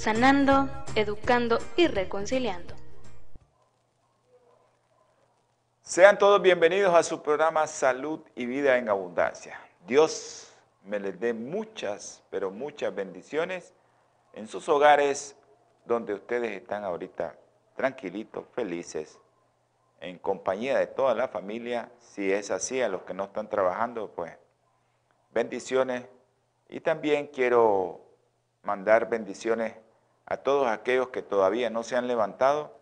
[0.00, 2.74] sanando, educando y reconciliando.
[5.82, 9.60] Sean todos bienvenidos a su programa Salud y Vida en Abundancia.
[9.86, 10.54] Dios
[10.86, 13.74] me les dé muchas, pero muchas bendiciones
[14.32, 15.36] en sus hogares
[15.84, 17.36] donde ustedes están ahorita
[17.76, 19.18] tranquilitos, felices,
[20.00, 21.90] en compañía de toda la familia.
[21.98, 24.32] Si es así, a los que no están trabajando, pues
[25.30, 26.06] bendiciones
[26.70, 28.00] y también quiero
[28.62, 29.74] mandar bendiciones
[30.30, 32.72] a todos aquellos que todavía no se han levantado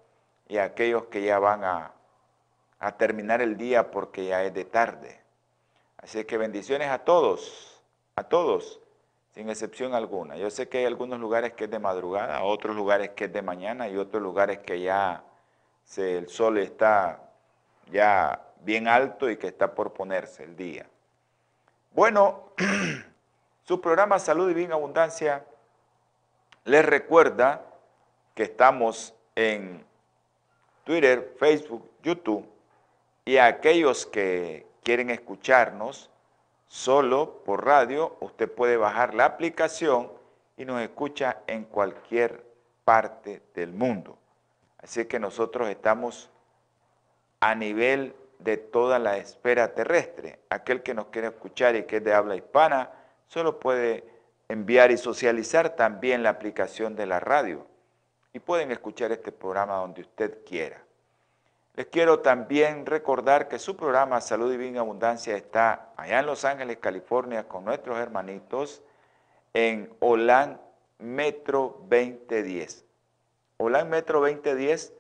[0.47, 1.93] y a aquellos que ya van a,
[2.97, 5.21] terminar el día porque ya es de tarde.
[5.97, 7.83] Así que bendiciones a todos,
[8.15, 8.81] a todos,
[9.35, 10.37] sin excepción alguna.
[10.37, 13.43] Yo sé que hay algunos lugares que es de madrugada, otros lugares que es de
[13.43, 15.25] mañana y otros lugares que ya
[15.97, 17.21] el sol está
[17.91, 20.87] ya bien alto y que está por ponerse el día.
[21.93, 22.53] Bueno,
[23.69, 25.45] Su programa Salud y Bien Abundancia
[26.69, 27.65] les recuerda
[28.35, 29.85] que estamos en
[30.85, 32.47] Twitter, Facebook, YouTube
[33.25, 36.11] y a aquellos que quieren escucharnos
[36.67, 40.13] solo por radio, usted puede bajar la aplicación
[40.59, 42.45] y nos escucha en cualquier
[42.85, 44.19] parte del mundo.
[44.77, 46.29] Así que nosotros estamos
[47.41, 50.39] a nivel de toda la esfera terrestre.
[50.51, 52.91] Aquel que nos quiere escuchar y que es de habla hispana,
[53.27, 54.18] solo puede
[54.49, 57.67] enviar y socializar también la aplicación de la radio
[58.33, 60.83] y pueden escuchar este programa donde usted quiera.
[61.75, 66.79] Les quiero también recordar que su programa Salud Bien Abundancia está allá en Los Ángeles,
[66.79, 68.83] California, con nuestros hermanitos
[69.55, 70.61] en OLAN
[70.99, 72.85] Metro 2010.
[73.59, 74.93] OLAN Metro 2010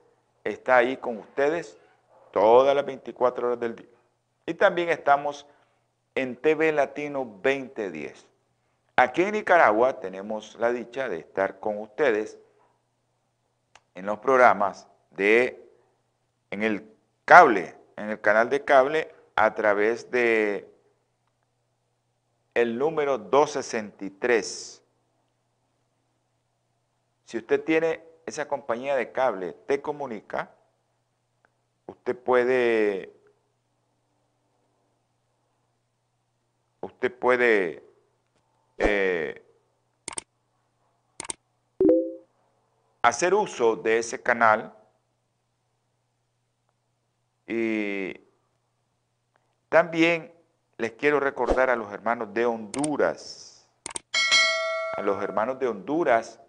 [0.45, 1.77] está ahí con ustedes
[2.31, 3.89] todas las 24 horas del día.
[4.47, 5.47] Y también estamos
[6.15, 8.28] en TV Latino 2010.
[9.01, 12.37] Aquí en Nicaragua tenemos la dicha de estar con ustedes
[13.95, 15.71] en los programas de,
[16.51, 16.85] en el
[17.25, 20.69] cable, en el canal de cable a través de
[22.55, 24.83] el número 263.
[27.25, 30.51] Si usted tiene esa compañía de cable, te comunica,
[31.87, 33.13] usted puede
[36.81, 37.88] usted puede
[38.79, 39.45] eh,
[43.03, 44.75] hacer uso de ese canal
[47.47, 48.15] y
[49.69, 50.33] también
[50.77, 53.67] les quiero recordar a los hermanos de Honduras,
[54.97, 56.41] a los hermanos de Honduras,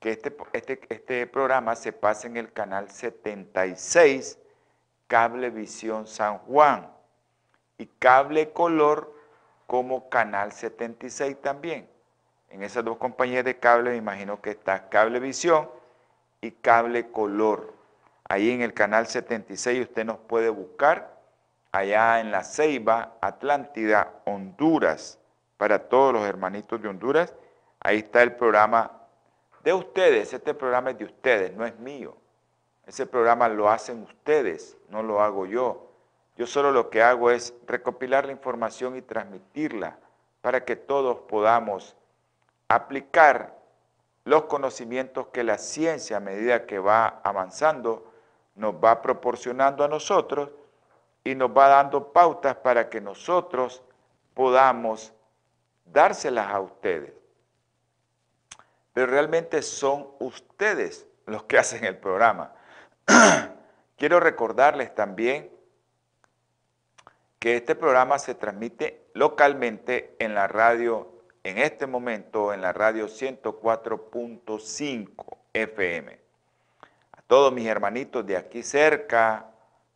[0.00, 4.38] que este, este, este programa se pasa en el canal 76,
[5.06, 6.92] Cablevisión San Juan,
[7.78, 9.14] y Cable Color
[9.66, 11.88] como Canal 76 también.
[12.50, 15.68] En esas dos compañías de cable me imagino que está Cablevisión
[16.40, 17.74] y Cable Color.
[18.28, 21.14] Ahí en el canal 76 usted nos puede buscar
[21.72, 25.18] allá en La Ceiba, Atlántida, Honduras.
[25.56, 27.34] Para todos los hermanitos de Honduras,
[27.80, 28.90] ahí está el programa
[29.62, 30.32] de ustedes.
[30.32, 32.16] Este programa es de ustedes, no es mío.
[32.86, 35.83] Ese programa lo hacen ustedes, no lo hago yo.
[36.36, 39.98] Yo solo lo que hago es recopilar la información y transmitirla
[40.40, 41.96] para que todos podamos
[42.68, 43.54] aplicar
[44.24, 48.10] los conocimientos que la ciencia a medida que va avanzando
[48.56, 50.50] nos va proporcionando a nosotros
[51.22, 53.82] y nos va dando pautas para que nosotros
[54.34, 55.12] podamos
[55.84, 57.12] dárselas a ustedes.
[58.92, 62.52] Pero realmente son ustedes los que hacen el programa.
[63.96, 65.53] Quiero recordarles también
[67.44, 71.12] que este programa se transmite localmente en la radio,
[71.42, 76.18] en este momento en la radio 104.5 FM.
[77.12, 79.50] A todos mis hermanitos de aquí cerca,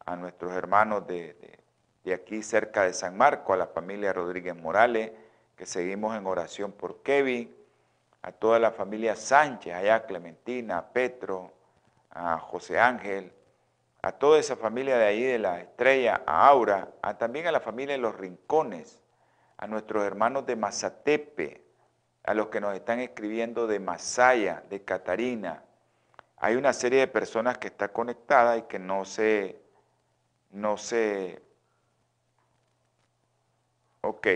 [0.04, 1.58] a nuestros hermanos de,
[2.04, 5.12] de aquí cerca de San Marco, a la familia Rodríguez Morales,
[5.56, 7.56] que seguimos en oración por Kevin,
[8.20, 11.50] a toda la familia Sánchez, allá Clementina, a Petro,
[12.10, 13.32] a José Ángel,
[14.02, 17.60] a toda esa familia de ahí de la estrella, a Aura, a también a la
[17.60, 19.02] familia de los Rincones,
[19.56, 21.64] a nuestros hermanos de Mazatepe,
[22.22, 25.64] a los que nos están escribiendo de Masaya, de Catarina.
[26.36, 29.60] Hay una serie de personas que está conectada y que no se,
[30.50, 31.42] no se,
[34.02, 34.26] ok,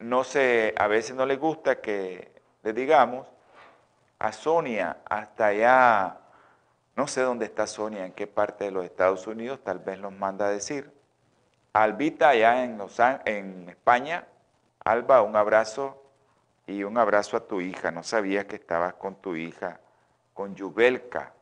[0.00, 2.32] no se, a veces no les gusta que
[2.64, 3.28] le digamos
[4.18, 6.21] a Sonia hasta allá,
[6.96, 10.12] no sé dónde está Sonia, en qué parte de los Estados Unidos, tal vez nos
[10.12, 10.92] manda a decir.
[11.72, 12.78] Albita allá en,
[13.24, 14.26] en España,
[14.84, 16.02] Alba, un abrazo
[16.66, 17.90] y un abrazo a tu hija.
[17.90, 19.80] No sabía que estabas con tu hija,
[20.34, 21.32] con Yubelka.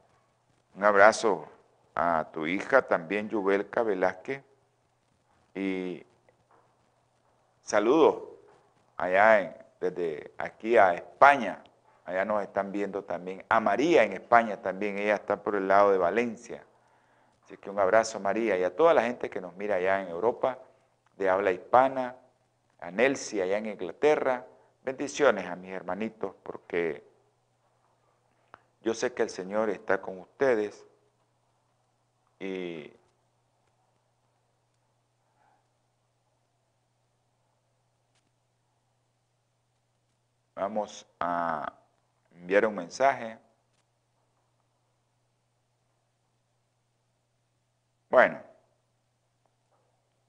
[0.76, 1.48] Un abrazo
[1.94, 4.44] a tu hija también, Yubelka Velázquez.
[5.54, 6.04] Y
[7.62, 8.22] saludos
[8.96, 11.64] allá desde aquí a España.
[12.10, 13.44] Allá nos están viendo también.
[13.48, 16.64] A María en España también, ella está por el lado de Valencia.
[17.44, 20.08] Así que un abrazo María y a toda la gente que nos mira allá en
[20.08, 20.58] Europa,
[21.16, 22.16] de habla hispana,
[22.80, 24.44] a Nelsi allá en Inglaterra,
[24.82, 27.04] Bendiciones a mis hermanitos porque
[28.82, 30.84] yo sé que el Señor está con ustedes
[32.40, 32.90] y
[40.54, 41.79] vamos a
[42.40, 43.38] enviar un mensaje.
[48.08, 48.40] Bueno,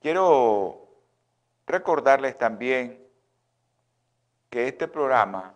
[0.01, 0.87] quiero
[1.65, 2.99] recordarles también
[4.49, 5.55] que este programa,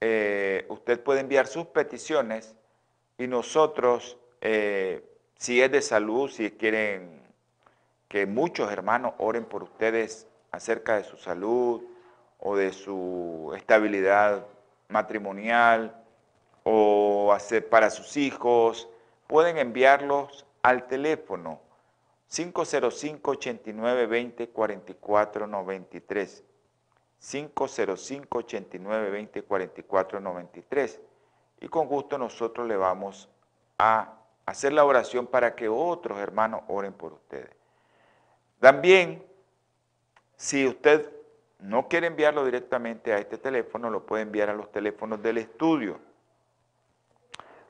[0.00, 2.56] eh, usted puede enviar sus peticiones
[3.18, 5.04] y nosotros, eh,
[5.36, 7.22] si es de salud, si quieren
[8.08, 11.82] que muchos hermanos oren por ustedes acerca de su salud
[12.38, 14.46] o de su estabilidad
[14.88, 16.02] matrimonial
[16.64, 18.88] o hacer para sus hijos,
[19.26, 21.60] pueden enviarlos al teléfono
[22.28, 26.44] 505 89 20 44 93
[27.20, 31.00] 505 89 20 44 93
[31.60, 33.28] y con gusto nosotros le vamos
[33.78, 37.50] a hacer la oración para que otros hermanos oren por ustedes.
[38.60, 39.24] También,
[40.36, 41.15] si usted
[41.60, 45.98] no quiere enviarlo directamente a este teléfono, lo puede enviar a los teléfonos del estudio.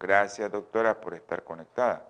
[0.01, 2.07] Gracias, doctora, por estar conectada.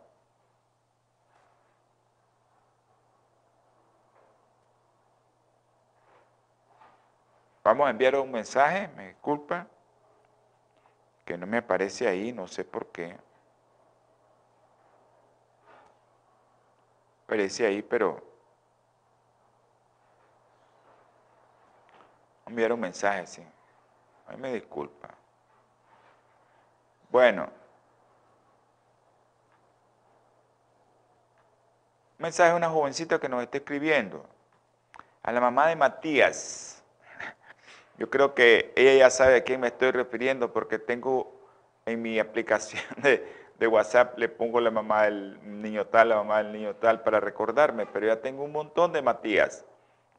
[7.64, 9.66] Vamos a enviar un mensaje, me disculpa,
[11.24, 13.16] que no me aparece ahí, no sé por qué.
[17.24, 18.22] Aparece ahí, pero
[22.46, 23.46] enviar un mensaje, sí.
[24.26, 25.08] Ay, me disculpa.
[27.08, 27.44] Bueno.
[32.18, 34.22] Un mensaje de una jovencita que nos está escribiendo.
[35.22, 36.73] A la mamá de Matías.
[37.98, 41.32] Yo creo que ella ya sabe a quién me estoy refiriendo porque tengo
[41.86, 46.52] en mi aplicación de, WhatsApp, le pongo la mamá del niño tal, la mamá del
[46.52, 49.64] niño tal para recordarme, pero ya tengo un montón de Matías.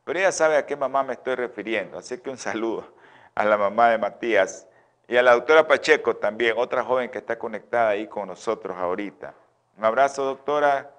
[0.03, 2.88] Pero ella sabe a qué mamá me estoy refiriendo, así que un saludo
[3.36, 4.67] a la mamá de Matías
[5.08, 9.36] y a la doctora Pacheco también, otra joven que está conectada ahí con nosotros ahorita.
[9.77, 10.91] Un abrazo, doctora,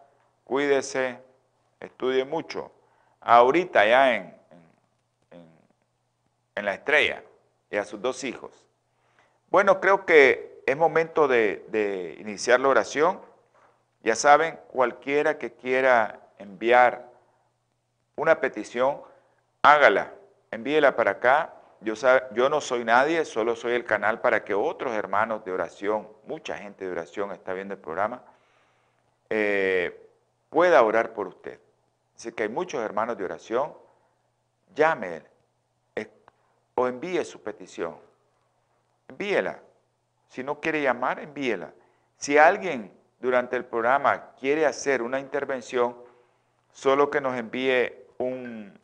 [0.45, 1.19] cuídese,
[1.81, 2.71] estudie mucho.
[3.21, 4.36] Ahorita ya en,
[6.57, 7.23] en, la estrella
[7.71, 8.67] y a sus dos hijos.
[9.51, 13.21] Bueno, creo que es momento de, iniciar la oración.
[14.03, 17.07] Ya saben, cualquiera que quiera enviar
[18.17, 19.01] una petición,
[19.63, 20.13] hágala,
[20.51, 21.53] envíela para acá.
[21.81, 21.95] Yo,
[22.33, 26.57] yo no soy nadie, solo soy el canal para que otros hermanos de oración, mucha
[26.57, 28.23] gente de oración está viendo el programa,
[29.29, 30.09] eh,
[30.51, 31.61] pueda orar por usted.
[32.17, 33.75] Así que hay muchos hermanos de oración,
[34.75, 35.23] llame
[36.77, 37.97] o envíe su petición.
[39.09, 39.61] Envíela.
[40.29, 41.73] Si no quiere llamar, envíela.
[42.17, 45.97] Si alguien durante el programa quiere hacer una intervención,
[46.71, 48.79] solo que nos envíe un,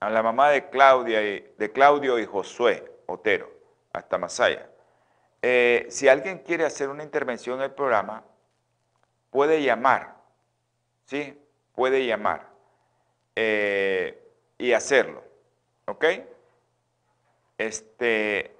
[0.00, 3.50] a la mamá de, Claudia y, de Claudio y Josué Otero,
[3.92, 4.68] hasta Masaya.
[5.40, 8.22] Eh, si alguien quiere hacer una intervención en el programa,
[9.30, 10.16] puede llamar,
[11.04, 11.38] ¿sí?
[11.74, 12.48] Puede llamar
[13.34, 14.22] eh,
[14.58, 15.22] y hacerlo,
[15.86, 16.04] ¿ok?
[17.58, 18.56] Este,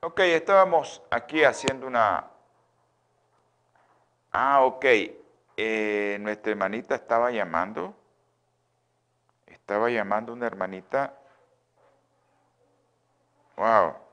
[0.00, 2.30] Ok, estábamos aquí haciendo una...
[4.32, 4.84] Ah, ok.
[5.56, 7.94] Eh, nuestra hermanita estaba llamando.
[9.46, 11.14] Estaba llamando una hermanita.
[13.56, 14.06] Wow.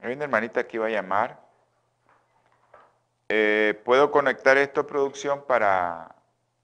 [0.00, 1.38] Hay una hermanita que iba a llamar.
[3.28, 6.14] Eh, ¿Puedo conectar esto a producción para,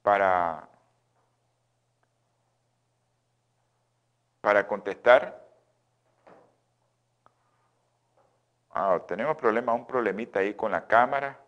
[0.02, 0.68] para,
[4.45, 5.43] para contestar?
[8.71, 11.41] Ah, tenemos problema, un problemita ahí con la cámara,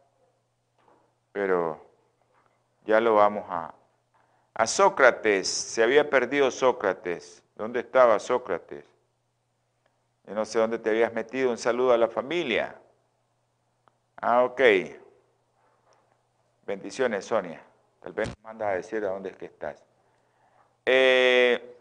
[1.30, 1.78] pero
[2.86, 3.74] ya lo vamos a...
[4.54, 7.42] A Sócrates, se había perdido Sócrates.
[7.54, 8.86] ¿Dónde estaba Sócrates?
[10.26, 11.50] Yo no sé dónde te habías metido.
[11.50, 12.80] Un saludo a la familia.
[14.16, 14.62] Ah, ok.
[16.66, 17.60] Bendiciones, Sonia.
[18.00, 19.84] Tal vez nos mandas a decir a dónde es que estás.
[20.86, 21.75] Eh,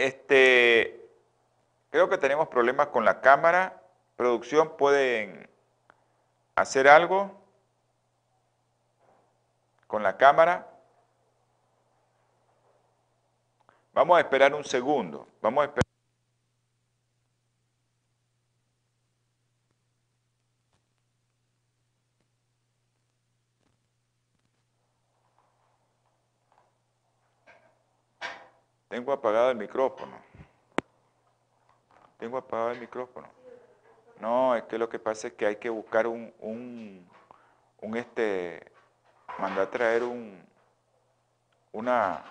[0.00, 1.10] este,
[1.90, 3.82] creo que tenemos problemas con la cámara.
[4.16, 5.48] Producción, ¿pueden
[6.54, 7.38] hacer algo
[9.86, 10.66] con la cámara?
[13.92, 15.26] Vamos a esperar un segundo.
[15.42, 15.89] Vamos a esperar.
[29.00, 30.12] Tengo apagado el micrófono.
[32.18, 33.26] Tengo apagado el micrófono.
[34.20, 38.70] No, es que lo que pasa es que hay que buscar un, un, este,
[39.38, 40.44] mandar a traer un,
[41.72, 42.22] una,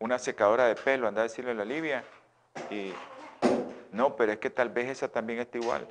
[0.00, 2.02] una secadora de pelo, anda a decirle a la Livia.
[2.70, 2.92] Y,
[3.92, 5.86] no, pero es que tal vez esa también está igual.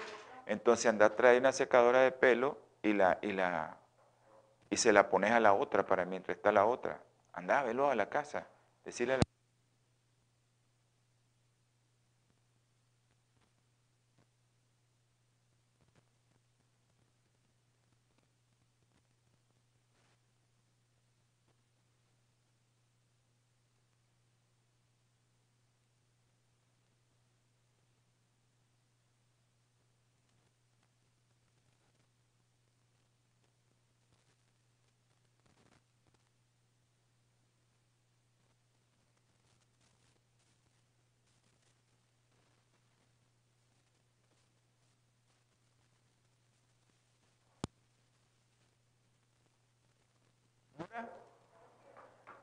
[0.47, 3.77] Entonces anda a traer una secadora de pelo y, la, y, la,
[4.69, 6.99] y se la pones a la otra para mientras está la otra.
[7.31, 8.47] Anda, velo a la casa.
[8.83, 9.34] Decirle a la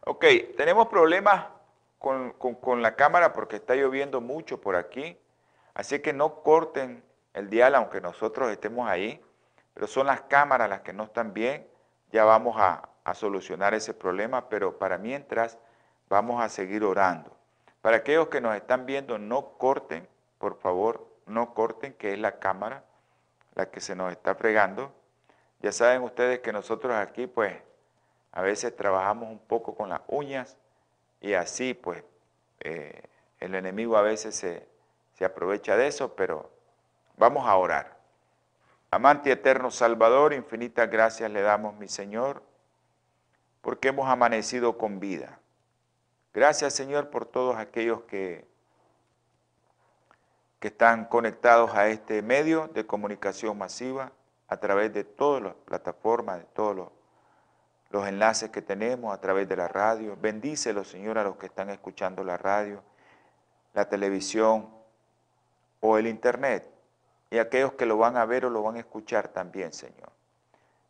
[0.05, 0.25] Ok,
[0.57, 1.47] tenemos problemas
[1.99, 5.19] con, la cámara porque está lloviendo mucho por aquí.
[5.75, 7.03] Así que no corten
[7.35, 9.25] el dial aunque nosotros estemos ahí.
[9.75, 11.67] Pero son las cámaras las que no están bien.
[12.11, 14.49] Ya vamos a solucionar ese problema.
[14.49, 15.59] Pero para mientras
[16.09, 17.35] vamos a seguir orando.
[17.81, 20.07] Para aquellos que nos están viendo, no corten,
[20.39, 22.85] por favor, no corten, que es la cámara
[23.55, 24.93] la que se nos está fregando.
[25.61, 27.55] Ya saben ustedes que nosotros aquí, pues,
[28.33, 30.57] a veces trabajamos un poco con las uñas
[31.21, 32.03] y así pues
[32.61, 33.03] eh,
[33.39, 34.67] el enemigo a veces se,
[35.15, 36.51] se aprovecha de eso, pero
[37.17, 37.99] vamos a orar.
[38.91, 42.43] Amante eterno Salvador, infinitas gracias le damos, mi Señor,
[43.61, 45.39] porque hemos amanecido con vida.
[46.35, 48.47] Gracias, Señor, por todos aquellos que,
[50.61, 54.13] que están conectados a este medio de comunicación masiva
[54.49, 56.89] a través de todas las plataformas, de todos los
[57.93, 60.17] los enlaces que tenemos a través de la radio.
[60.21, 62.83] Bendícelos, Señor, a los que están escuchando la radio,
[63.75, 64.71] la televisión
[65.81, 66.67] o el internet
[67.31, 70.11] y aquellos que lo van a ver o lo van a escuchar también, Señor.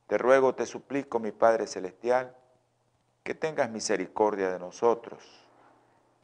[0.07, 2.37] Te ruego, te suplico, mi Padre Celestial,
[3.25, 5.25] que tengas misericordia de nosotros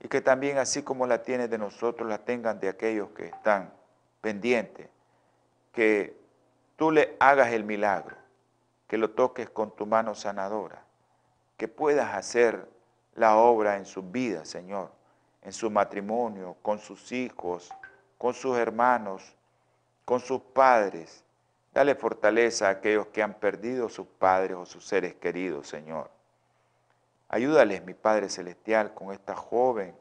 [0.01, 3.73] y que también así como la tienes de nosotros, la tengan de aquellos que están
[4.21, 4.89] pendientes,
[5.73, 6.17] que
[6.77, 8.17] tú le hagas el milagro
[8.89, 10.83] que lo toques con tu mano sanadora,
[11.57, 12.67] que puedas hacer
[13.15, 14.91] la obra en sus vidas, Señor,
[15.43, 17.71] en su matrimonio, con sus hijos,
[18.17, 19.37] con sus hermanos,
[20.05, 21.23] con sus padres.
[21.75, 26.11] Dale fortaleza a aquellos que han perdido sus padres o sus seres queridos, Señor.
[27.29, 29.95] Ayúdales, mi Padre Celestial, con esta joven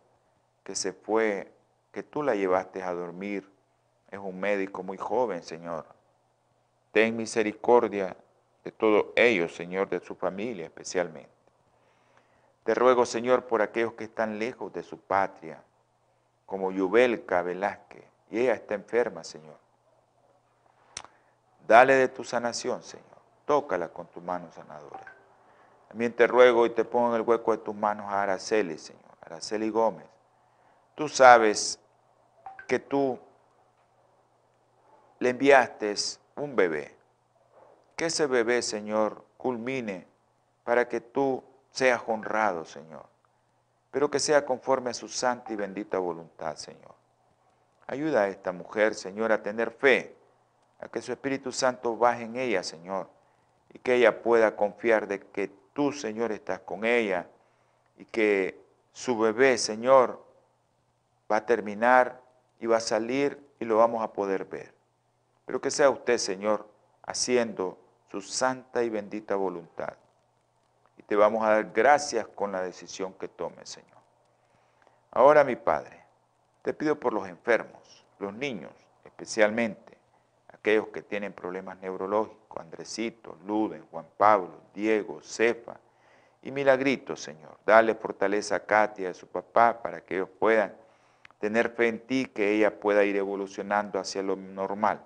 [0.63, 1.51] que se fue,
[1.91, 3.49] que tú la llevaste a dormir.
[4.09, 5.85] Es un médico muy joven, Señor.
[6.93, 8.15] Ten misericordia
[8.67, 11.31] de todos ellos, Señor, de su familia especialmente.
[12.65, 15.63] Te ruego, Señor, por aquellos que están lejos de su patria,
[16.45, 19.55] como Yubelka Velázquez, y ella está enferma, Señor.
[21.65, 23.05] Dale de tu sanación, Señor.
[23.45, 25.13] Tócala con tu mano sanadora.
[25.87, 29.15] También te ruego y te pongo en el hueco de tus manos a Araceli, Señor,
[29.21, 30.07] Araceli Gómez.
[30.93, 31.79] Tú sabes
[32.67, 33.17] que tú
[35.19, 35.95] le enviaste
[36.35, 36.96] un bebé.
[37.97, 40.05] Que ese bebé, Señor, culmine
[40.63, 43.07] para que tú seas honrado, Señor.
[43.89, 46.93] Pero que sea conforme a su santa y bendita voluntad, Señor.
[47.87, 50.15] Ayuda a esta mujer, Señor, a tener fe,
[50.79, 53.09] a que su Espíritu Santo baje en ella, Señor,
[53.73, 57.27] y que ella pueda confiar de que tú, Señor, estás con ella
[57.97, 58.61] y que
[58.93, 60.23] su bebé, Señor,
[61.31, 62.21] va a terminar
[62.59, 64.71] y va a salir y lo vamos a poder ver.
[65.47, 66.67] Pero que sea usted, Señor,
[67.01, 69.93] haciendo su santa y bendita voluntad.
[70.97, 73.97] Y te vamos a dar gracias con la decisión que tome, Señor.
[75.11, 76.03] Ahora, mi Padre,
[76.61, 78.71] te pido por los enfermos, los niños
[79.03, 79.97] especialmente,
[80.49, 85.79] aquellos que tienen problemas neurológicos, Andresito, Luden, Juan Pablo, Diego, Cefa
[86.43, 87.57] y Milagrito, Señor.
[87.65, 90.75] Dale fortaleza a Katia y a su papá para que ellos puedan
[91.39, 95.03] tener fe en ti, que ella pueda ir evolucionando hacia lo normal.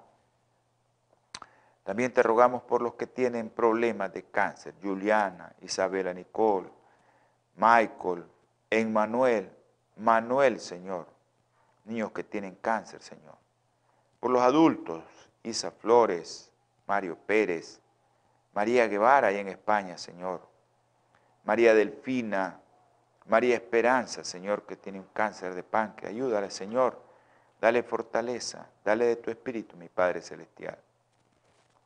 [1.84, 6.70] También te rogamos por los que tienen problemas de cáncer, Juliana, Isabela Nicole,
[7.56, 8.26] Michael,
[8.70, 9.52] Emmanuel,
[9.98, 11.08] Manuel, Señor,
[11.86, 13.36] niños que tienen cáncer, Señor.
[14.20, 15.04] Por los adultos,
[15.44, 16.52] Isa Flores,
[16.86, 17.82] Mario Pérez,
[18.54, 20.42] María Guevara ahí en España, Señor.
[21.44, 22.60] María Delfina,
[23.28, 26.14] María Esperanza, Señor, que tiene un cáncer de páncreas.
[26.14, 27.02] Ayúdale, Señor.
[27.60, 30.78] Dale fortaleza, dale de tu espíritu, mi Padre Celestial.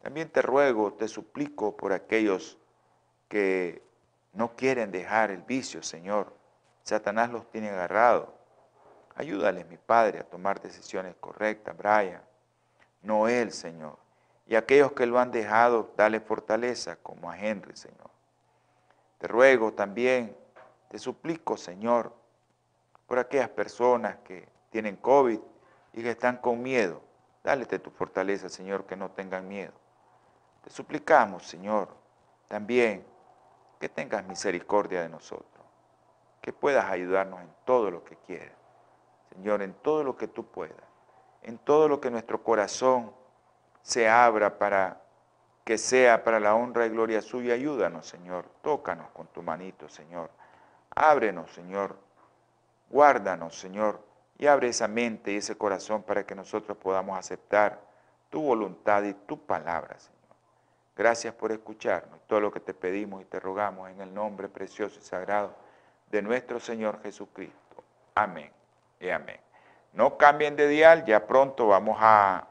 [0.05, 2.59] También te ruego, te suplico por aquellos
[3.27, 3.81] que
[4.33, 6.31] no quieren dejar el vicio, Señor.
[6.83, 8.29] Satanás los tiene agarrados.
[9.15, 12.21] Ayúdales, mi Padre, a tomar decisiones correctas, Brian.
[13.01, 13.97] Noel, Señor.
[14.45, 18.11] Y aquellos que lo han dejado, dale fortaleza, como a Henry, Señor.
[19.17, 20.37] Te ruego también,
[20.87, 22.13] te suplico, Señor,
[23.07, 25.39] por aquellas personas que tienen COVID
[25.93, 27.01] y que están con miedo.
[27.43, 29.73] Dale tu fortaleza, Señor, que no tengan miedo.
[30.65, 31.87] Te suplicamos, Señor,
[32.49, 33.07] también
[33.79, 35.65] que tengas misericordia de nosotros,
[36.41, 38.57] que puedas ayudarnos en todo lo que quieras.
[39.29, 40.85] Señor, en todo lo que tú puedas
[41.45, 43.13] en todo lo que nuestro corazón
[43.83, 44.99] se abra para
[45.63, 47.53] que sea para la honra y gloria suya.
[47.53, 48.45] Ayúdanos, Señor.
[48.63, 50.31] Tócanos con tu manito, Señor.
[50.95, 51.95] Ábrenos, Señor.
[52.89, 53.99] Guárdanos, Señor.
[54.39, 57.79] Y abre esa mente y ese corazón para que nosotros podamos aceptar
[58.31, 60.14] tu voluntad y tu palabra, Señor.
[60.95, 62.19] Gracias por escucharnos.
[62.27, 65.53] Todo lo que te pedimos y te rogamos en el nombre precioso y sagrado
[66.09, 67.83] de nuestro Señor Jesucristo.
[68.15, 68.51] Amén
[68.99, 69.39] y amén.
[69.93, 72.47] No cambien de dial, ya pronto vamos a,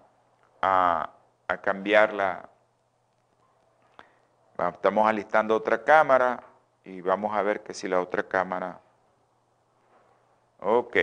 [0.61, 1.11] a,
[1.49, 2.49] a.
[4.71, 6.43] Estamos alistando otra cámara
[6.85, 8.79] y vamos a ver que si la otra cámara...
[10.61, 10.97] Ok.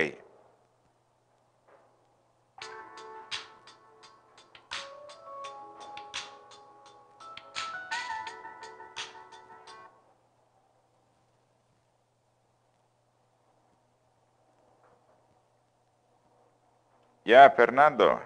[17.32, 18.20] Ya, Fernando.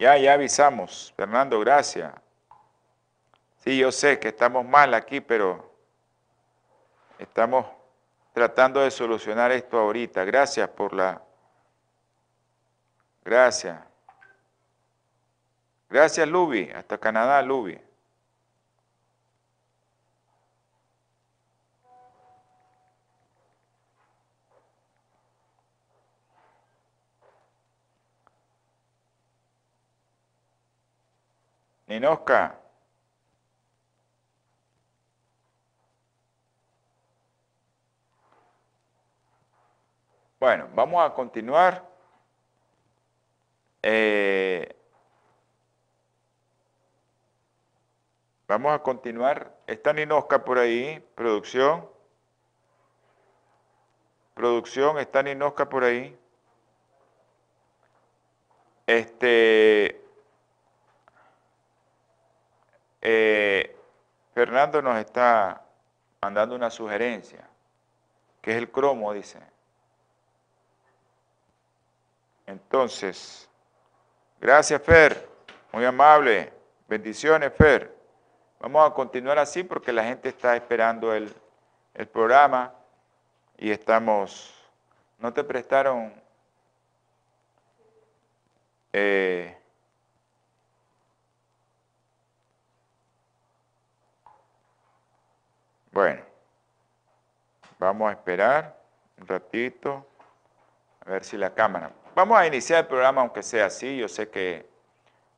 [0.00, 1.14] Ya, ya avisamos.
[1.16, 2.12] Fernando, gracias.
[3.58, 5.72] Sí, yo sé que estamos mal aquí, pero
[7.20, 7.66] estamos
[8.32, 10.24] tratando de solucionar esto ahorita.
[10.24, 11.22] Gracias por la...
[13.24, 13.78] Gracias.
[15.88, 16.68] Gracias, Luby.
[16.74, 17.80] Hasta Canadá, Luby.
[31.90, 32.56] Ninosca.
[40.38, 41.84] Bueno, vamos a continuar.
[43.82, 44.76] Eh,
[48.46, 51.88] vamos a continuar está Ninosca por ahí, producción.
[54.34, 56.16] Producción, está Ninosca por ahí.
[58.86, 60.00] Este,
[63.00, 63.76] eh,
[64.34, 65.64] Fernando nos está
[66.20, 67.48] mandando una sugerencia,
[68.40, 69.40] que es el cromo, dice.
[72.46, 73.48] Entonces,
[74.40, 75.28] gracias Fer,
[75.72, 76.52] muy amable.
[76.88, 77.94] Bendiciones Fer.
[78.58, 81.34] Vamos a continuar así porque la gente está esperando el,
[81.94, 82.74] el programa
[83.56, 84.54] y estamos,
[85.18, 86.12] ¿no te prestaron?
[88.92, 89.56] Eh,
[95.92, 96.22] bueno,
[97.78, 98.80] vamos a esperar
[99.18, 100.06] un ratito,
[101.04, 101.92] a ver si la cámara.
[102.14, 104.68] Vamos a iniciar el programa aunque sea así, yo sé que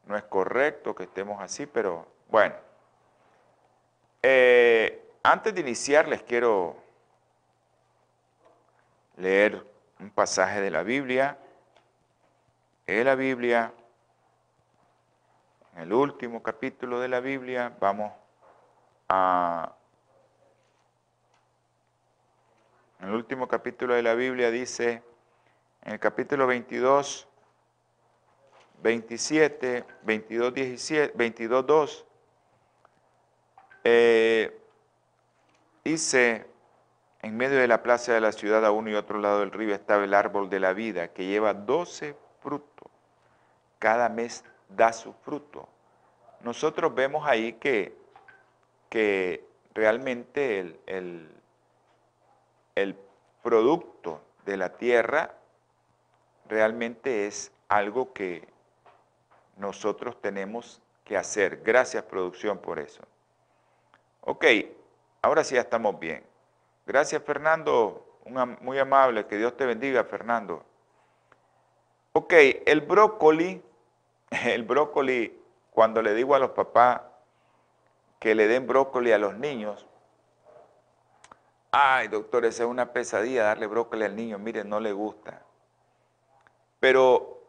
[0.07, 2.55] no es correcto que estemos así, pero bueno.
[4.23, 6.77] Eh, antes de iniciar les quiero
[9.17, 9.65] leer
[10.01, 11.38] un pasaje de la Biblia.
[12.87, 13.73] En la Biblia,
[15.75, 18.12] en el último capítulo de la Biblia, vamos
[19.09, 19.73] a...
[23.03, 25.03] En el último capítulo de la Biblia dice,
[25.83, 27.27] en el capítulo 22,
[28.81, 32.07] 27, 22, 17, 22, 2,
[35.83, 36.47] dice,
[37.23, 39.75] en medio de la plaza de la ciudad, a uno y otro lado del río,
[39.75, 42.88] estaba el árbol de la vida, que lleva 12 frutos.
[43.81, 45.69] Cada mes da su fruto.
[46.43, 47.97] Nosotros vemos ahí que,
[48.88, 51.41] que realmente el, el,
[52.74, 52.96] el
[53.42, 55.35] producto de la tierra
[56.48, 58.46] realmente es algo que
[59.56, 61.62] nosotros tenemos que hacer.
[61.62, 63.02] Gracias producción por eso.
[64.22, 64.44] Ok,
[65.22, 66.24] ahora sí ya estamos bien.
[66.87, 68.18] Gracias Fernando,
[68.61, 70.64] muy amable, que Dios te bendiga Fernando.
[72.12, 72.32] Ok,
[72.66, 73.62] el brócoli,
[74.44, 75.38] el brócoli,
[75.70, 77.02] cuando le digo a los papás
[78.18, 79.87] que le den brócoli a los niños,
[81.72, 85.42] ay doctor, esa es una pesadilla darle brócoli al niño, mire, no le gusta.
[86.78, 87.42] Pero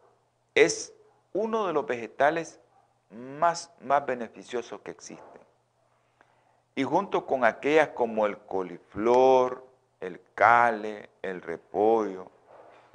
[0.55, 0.93] es
[1.33, 2.59] uno de los vegetales
[3.11, 5.41] más, más beneficiosos que existen.
[6.75, 9.65] Y junto con aquellas como el coliflor,
[9.99, 12.31] el cale, el repollo,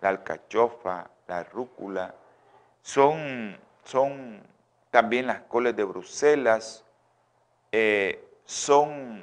[0.01, 2.15] la alcachofa, la rúcula,
[2.83, 4.43] son, son
[4.91, 6.85] también las coles de Bruselas,
[7.71, 9.23] eh, son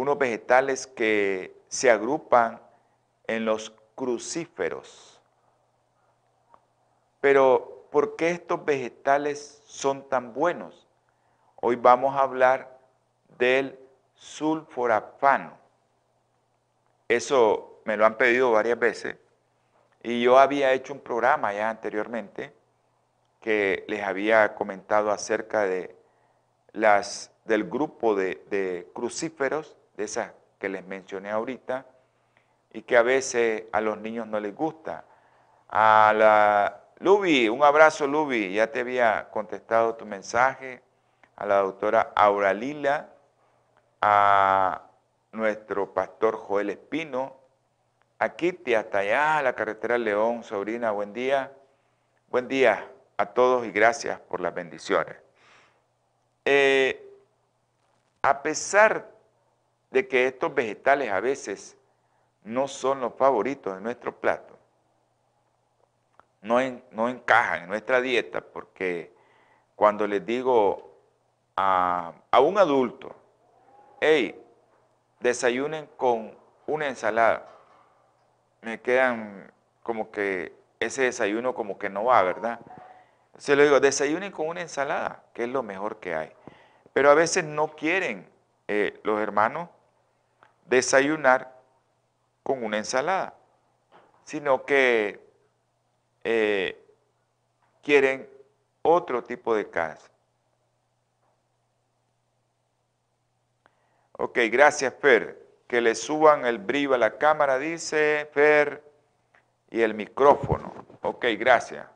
[0.00, 2.58] unos vegetales que se agrupan
[3.26, 5.20] en los crucíferos.
[7.20, 10.88] Pero, ¿por qué estos vegetales son tan buenos?
[11.56, 12.78] Hoy vamos a hablar
[13.36, 13.78] del
[14.14, 15.58] sulforafano.
[17.06, 19.16] Eso me lo han pedido varias veces
[20.02, 22.54] y yo había hecho un programa ya anteriormente
[23.42, 25.94] que les había comentado acerca de
[26.72, 31.84] las, del grupo de, de crucíferos, de esas que les mencioné ahorita,
[32.72, 35.04] y que a veces a los niños no les gusta.
[35.68, 40.82] A la Lubi, un abrazo Lubi, ya te había contestado tu mensaje
[41.36, 43.10] a la doctora Auralila,
[44.00, 44.82] a
[45.32, 47.36] nuestro pastor Joel Espino,
[48.18, 51.52] a Kitty hasta allá, a la carretera León, sobrina, buen día.
[52.30, 55.16] Buen día a todos y gracias por las bendiciones.
[56.44, 57.06] Eh,
[58.22, 59.19] a pesar
[59.90, 61.76] de que estos vegetales a veces
[62.44, 64.56] no son los favoritos de nuestro plato,
[66.42, 66.58] no,
[66.92, 69.12] no encajan en nuestra dieta porque
[69.76, 70.96] cuando les digo
[71.56, 73.14] a, a un adulto,
[74.00, 74.42] hey,
[75.20, 76.34] desayunen con
[76.66, 77.46] una ensalada,
[78.62, 82.60] me quedan como que ese desayuno como que no va, ¿verdad?
[83.36, 86.32] Se lo digo, desayunen con una ensalada, que es lo mejor que hay.
[86.92, 88.28] Pero a veces no quieren
[88.68, 89.68] eh, los hermanos
[90.66, 91.56] desayunar
[92.42, 93.34] con una ensalada,
[94.24, 95.20] sino que
[96.24, 96.82] eh,
[97.82, 98.28] quieren
[98.82, 100.10] otro tipo de casa.
[104.12, 105.38] Ok, gracias Fer.
[105.66, 108.82] Que le suban el brillo a la cámara, dice Fer,
[109.70, 110.74] y el micrófono.
[111.02, 111.86] Ok, gracias.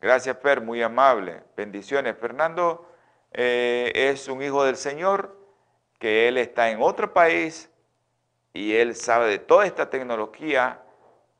[0.00, 1.42] Gracias Fer, muy amable.
[1.56, 2.16] Bendiciones.
[2.18, 2.86] Fernando
[3.32, 5.36] eh, es un hijo del Señor,
[5.98, 7.69] que él está en otro país
[8.52, 10.80] y él sabe de toda esta tecnología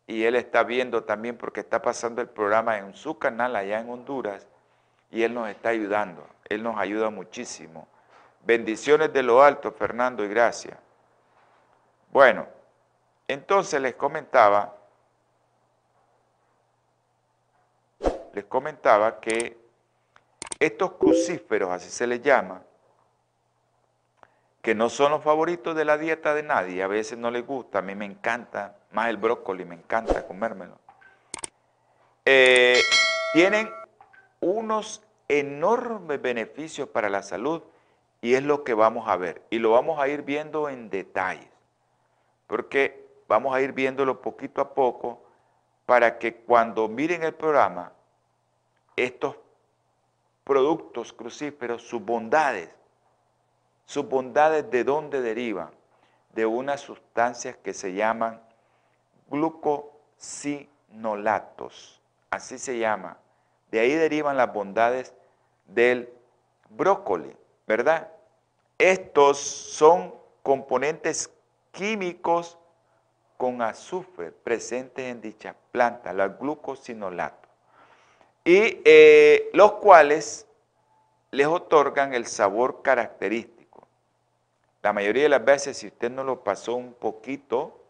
[0.07, 3.91] y él está viendo también porque está pasando el programa en su canal allá en
[3.91, 4.47] Honduras
[5.11, 6.27] y él nos está ayudando.
[6.49, 7.87] Él nos ayuda muchísimo
[8.43, 10.79] Bendiciones de lo alto, Fernando, y gracias.
[12.11, 12.47] Bueno,
[13.29, 14.75] entonces les comentaba,
[18.33, 19.59] les comentaba que
[20.59, 22.63] estos crucíferos, así se les llama,
[24.63, 27.79] que no son los favoritos de la dieta de nadie, a veces no les gusta,
[27.79, 30.79] a mí me encanta, más el brócoli, me encanta comérmelo.
[32.27, 32.85] Eh,
[33.31, 33.75] tienen
[34.41, 37.63] unos enormes beneficios para la salud
[38.21, 39.43] y es lo que vamos a ver.
[39.51, 41.49] Y lo vamos a ir viendo en detalles,
[42.47, 45.23] porque vamos a ir viéndolo poquito a poco
[45.87, 47.93] para que cuando miren el programa,
[48.97, 49.37] estos
[50.45, 52.69] productos crucíferos, sus bondades,
[53.91, 55.69] sus bondades de dónde derivan?
[56.33, 58.41] De unas sustancias que se llaman
[59.29, 62.01] glucosinolatos,
[62.31, 63.17] así se llama.
[63.73, 65.13] De ahí derivan las bondades
[65.67, 66.09] del
[66.69, 68.07] brócoli, ¿verdad?
[68.79, 71.29] Estos son componentes
[71.73, 72.59] químicos
[73.37, 77.51] con azufre presentes en dicha planta, los glucosinolatos,
[78.45, 80.47] y eh, los cuales
[81.33, 83.60] les otorgan el sabor característico
[84.83, 87.85] la mayoría de las veces, si usted no lo pasó un poquito,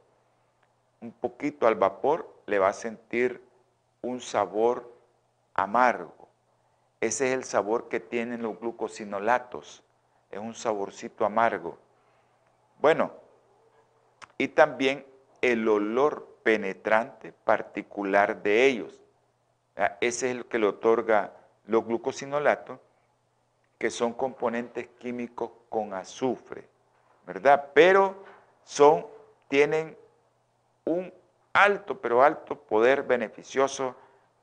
[1.00, 3.40] un poquito al vapor, le va a sentir
[4.02, 4.92] un sabor
[5.54, 6.28] amargo.
[7.00, 9.84] Ese es el sabor que tienen los glucosinolatos.
[10.30, 11.78] Es un saborcito amargo.
[12.80, 13.12] Bueno,
[14.36, 15.06] y también
[15.42, 19.00] el olor penetrante particular de ellos.
[20.00, 21.34] Ese es el que le otorga
[21.66, 22.80] los glucosinolatos,
[23.78, 26.69] que son componentes químicos con azufre.
[27.32, 27.70] ¿Verdad?
[27.74, 28.16] Pero
[28.64, 29.06] son,
[29.46, 29.96] tienen
[30.84, 31.14] un
[31.52, 33.94] alto, pero alto poder beneficioso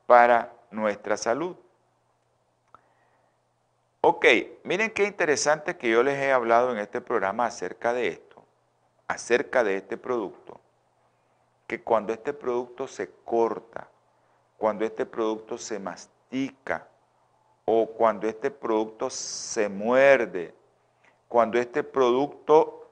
[0.05, 1.57] para nuestra salud.
[3.99, 4.25] Ok,
[4.63, 8.41] miren qué interesante que yo les he hablado en este programa acerca de esto,
[9.09, 10.61] acerca de este producto,
[11.67, 13.89] que cuando este producto se corta,
[14.57, 16.87] cuando este producto se mastica
[17.65, 20.55] o cuando este producto se muerde,
[21.27, 22.89] cuando este producto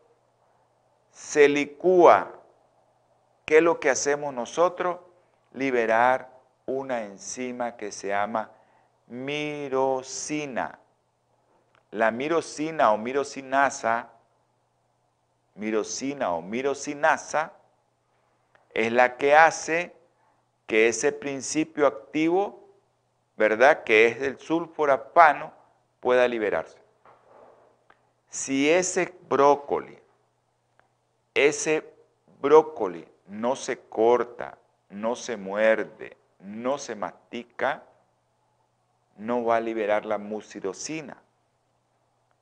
[1.11, 2.31] se licúa,
[3.45, 4.99] ¿qué es lo que hacemos nosotros?
[5.53, 6.29] Liberar
[6.65, 8.51] una enzima que se llama
[9.07, 10.79] mirosina.
[11.91, 14.09] La mirosina o mirosinasa,
[15.55, 17.53] mirosina o mirosinasa,
[18.73, 19.95] es la que hace
[20.67, 22.67] que ese principio activo,
[23.37, 23.83] ¿verdad?
[23.83, 25.53] Que es el sulforapano,
[26.01, 26.84] pueda liberarse.
[28.35, 29.97] Si ese brócoli,
[31.33, 31.89] ese
[32.41, 34.57] brócoli no se corta,
[34.89, 37.83] no se muerde, no se mastica,
[39.15, 41.15] no va a liberar la mucirocina.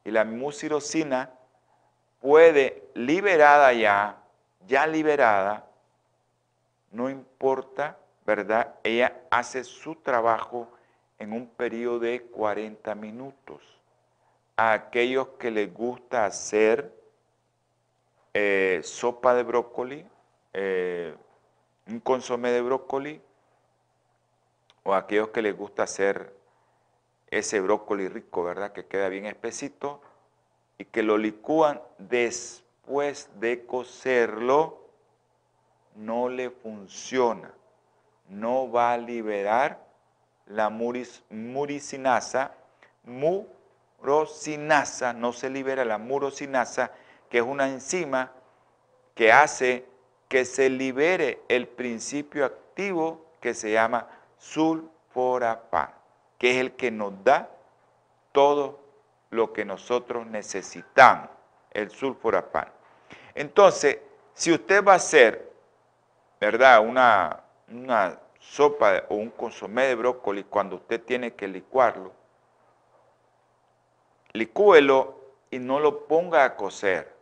[0.04, 1.30] Y la mucirocina
[2.20, 4.18] puede, liberada ya,
[4.66, 5.68] ya liberada,
[6.92, 8.74] no importa, ¿verdad?
[8.84, 10.68] Ella hace su trabajo
[11.20, 13.74] en un periodo de 40 minutos
[14.56, 16.94] a aquellos que les gusta hacer
[18.34, 20.06] eh, sopa de brócoli,
[20.54, 21.16] eh,
[21.88, 23.22] un consomé de brócoli,
[24.84, 26.36] o a aquellos que les gusta hacer
[27.28, 28.74] ese brócoli rico, ¿verdad?
[28.74, 30.02] Que queda bien espesito
[30.78, 34.82] y que lo licúan después de cocerlo,
[35.96, 37.54] no le funciona.
[38.30, 39.80] No va a liberar
[40.48, 42.56] la muricinasa,
[43.04, 43.46] mu
[44.04, 46.92] murosinasa, no se libera la murosinasa,
[47.30, 48.32] que es una enzima
[49.16, 49.86] que hace
[50.28, 55.90] que se libere el principio activo que se llama sulforapan,
[56.38, 57.50] que es el que nos da
[58.34, 58.80] todo
[59.30, 61.30] lo que nosotros necesitamos,
[61.72, 62.68] el sulforapan.
[63.36, 64.00] Entonces,
[64.34, 65.50] si usted va a hacer,
[66.42, 72.23] ¿verdad?, una, una sopa o un consomé de brócoli cuando usted tiene que licuarlo,
[74.34, 77.14] licúelo y no lo ponga a cocer.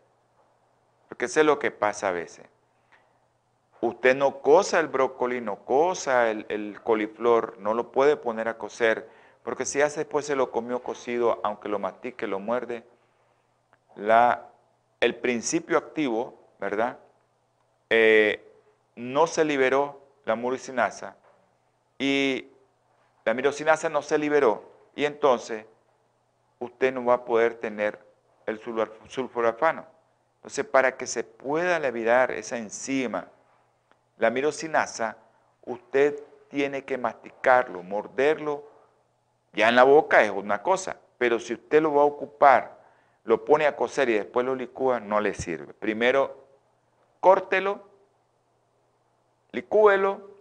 [1.10, 2.46] Porque es lo que pasa a veces.
[3.82, 9.10] Usted no cosa el brócoli, no cosa el, coliflor, no lo puede poner a cocer,
[9.44, 12.84] porque si hace después se lo comió cocido, aunque lo mastique, lo muerde,
[13.96, 14.50] la,
[15.00, 17.00] el principio activo, ¿verdad?
[17.90, 18.48] Eh,
[18.96, 21.18] no se liberó la murosinasa
[21.98, 22.48] y
[23.26, 24.64] la mirosinasa no se liberó
[24.96, 25.66] y entonces
[26.62, 28.00] usted no va a poder tener
[28.46, 28.60] el
[29.08, 29.86] sulforafano.
[30.36, 33.28] Entonces, para que se pueda liberar esa enzima,
[34.18, 35.18] la mirosinasa,
[35.66, 38.64] usted tiene que masticarlo, morderlo.
[39.54, 42.82] Ya en la boca es una cosa, pero si usted lo va a ocupar
[43.24, 45.74] lo pone a cocer y después lo licúa, no le sirve.
[45.74, 46.44] Primero,
[47.20, 47.84] córtelo,
[49.52, 50.32] licúelo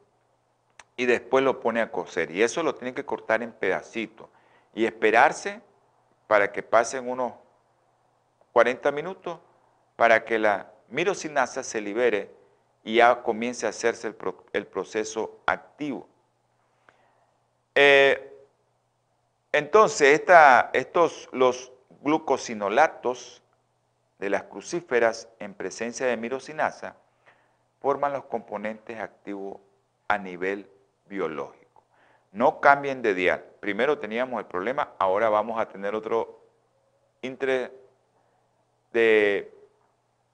[0.96, 2.30] y después lo pone a cocer.
[2.30, 4.28] Y eso lo tiene que cortar en pedacitos
[4.74, 5.60] y esperarse
[6.30, 7.32] para que pasen unos
[8.52, 9.40] 40 minutos
[9.96, 12.30] para que la mirosinasa se libere
[12.84, 14.14] y ya comience a hacerse
[14.52, 16.06] el, proceso activo.
[17.74, 18.46] Eh,
[19.50, 20.22] entonces,
[20.72, 23.42] estos, los glucosinolatos
[24.20, 26.94] de las crucíferas en presencia de mirosinasa
[27.80, 29.58] forman los componentes activos
[30.06, 30.70] a nivel
[31.06, 31.59] biológico.
[32.32, 33.44] No cambien de dial.
[33.60, 36.40] Primero teníamos el problema, ahora vamos a tener otro
[38.92, 39.52] de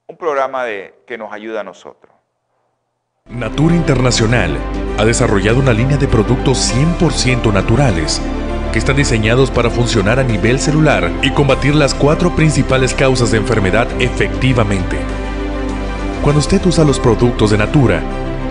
[0.07, 2.13] un programa de, que nos ayuda a nosotros.
[3.25, 4.57] Natura Internacional
[4.97, 8.21] ha desarrollado una línea de productos 100% naturales
[8.71, 13.37] que están diseñados para funcionar a nivel celular y combatir las cuatro principales causas de
[13.37, 14.97] enfermedad efectivamente.
[16.23, 18.01] Cuando usted usa los productos de Natura,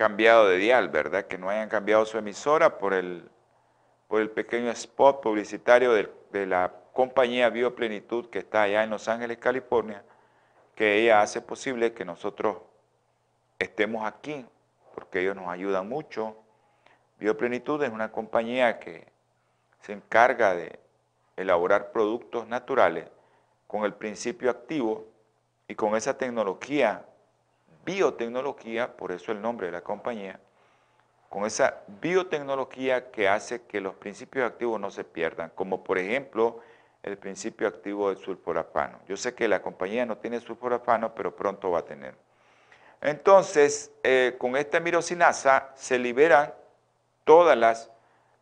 [0.00, 1.26] cambiado de dial, ¿verdad?
[1.26, 3.28] Que no hayan cambiado su emisora por el,
[4.08, 9.36] por el pequeño spot publicitario de la compañía Bioplenitud que está allá en Los Ángeles,
[9.36, 10.02] California,
[10.74, 12.62] que ella hace posible que nosotros
[13.58, 14.46] estemos aquí,
[14.94, 16.34] porque ellos nos ayudan mucho.
[17.18, 19.06] Bioplenitud es una compañía que
[19.82, 20.80] se encarga de
[21.36, 23.06] elaborar productos naturales
[23.66, 25.06] con el principio activo
[25.68, 27.04] y con esa tecnología,
[27.94, 30.40] biotecnología, por eso el nombre de la compañía,
[31.28, 36.60] con esa biotecnología que hace que los principios activos no se pierdan, como por ejemplo
[37.02, 38.98] el principio activo del sulforafano.
[39.08, 42.14] Yo sé que la compañía no tiene sulforafano, pero pronto va a tener.
[43.00, 46.52] Entonces, eh, con esta mirosinasa se liberan
[47.24, 47.56] todos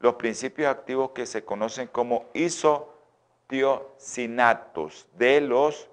[0.01, 5.89] los principios activos que se conocen como isotiocinatos de los,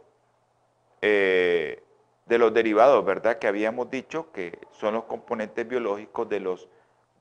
[1.02, 1.84] eh,
[2.26, 3.38] de los derivados, ¿verdad?
[3.38, 6.68] Que habíamos dicho que son los componentes biológicos de los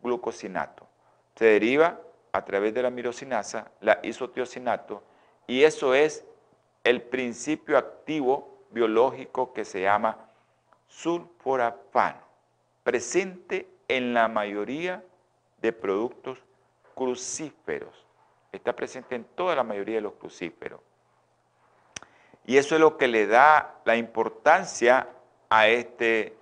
[0.02, 0.88] glucosinatos.
[1.34, 2.00] Se deriva
[2.32, 5.02] a través de la mirosinasa la isotiocinato
[5.46, 6.24] y eso es
[6.84, 10.18] el principio activo biológico que se llama
[10.88, 12.20] sulforafano,
[12.82, 15.02] presente en la mayoría
[15.60, 16.38] de productos
[16.94, 18.06] crucíferos.
[18.52, 20.80] Está presente en toda la mayoría de los crucíferos.
[22.46, 25.08] Y eso es lo que le da la importancia
[25.48, 26.36] a este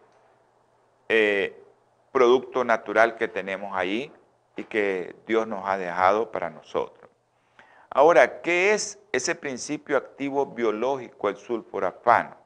[1.09, 1.63] eh,
[2.11, 4.13] producto natural que tenemos ahí
[4.57, 7.11] y que Dios nos ha dejado para nosotros.
[7.91, 12.37] Ahora, ¿qué es ese principio activo biológico, el sulforafano?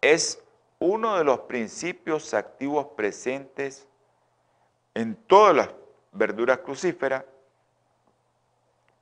[0.00, 0.42] Es
[0.78, 3.88] uno de los principios activos presentes
[4.94, 5.70] en todas las
[6.12, 7.24] verduras crucíferas,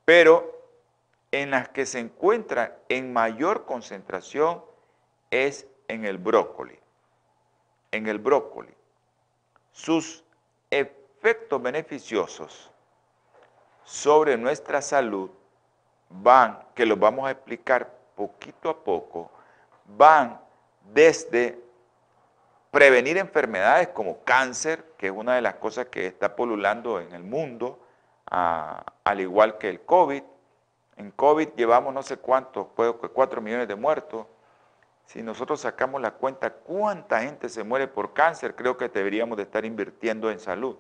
[0.05, 0.56] pero
[1.43, 4.65] en las que se encuentra en mayor concentración
[5.31, 6.79] es en el brócoli.
[7.91, 8.73] En el brócoli.
[9.71, 10.25] Sus
[10.71, 12.71] efectos beneficiosos
[13.85, 15.31] sobre nuestra salud
[16.09, 19.31] van, que los vamos a explicar poquito a poco,
[19.85, 20.41] van
[20.95, 21.61] desde
[22.71, 27.25] prevenir enfermedades como cáncer, que es una de las cosas que está polulando en el
[27.25, 27.79] mundo,
[28.25, 30.23] al igual que el COVID.
[30.97, 34.27] En COVID llevamos no sé cuántos, 4 millones de muertos.
[35.05, 39.45] Si nosotros sacamos la cuenta cuánta gente se muere por cáncer, creo que deberíamos de
[39.45, 40.77] estar invirtiendo en salud.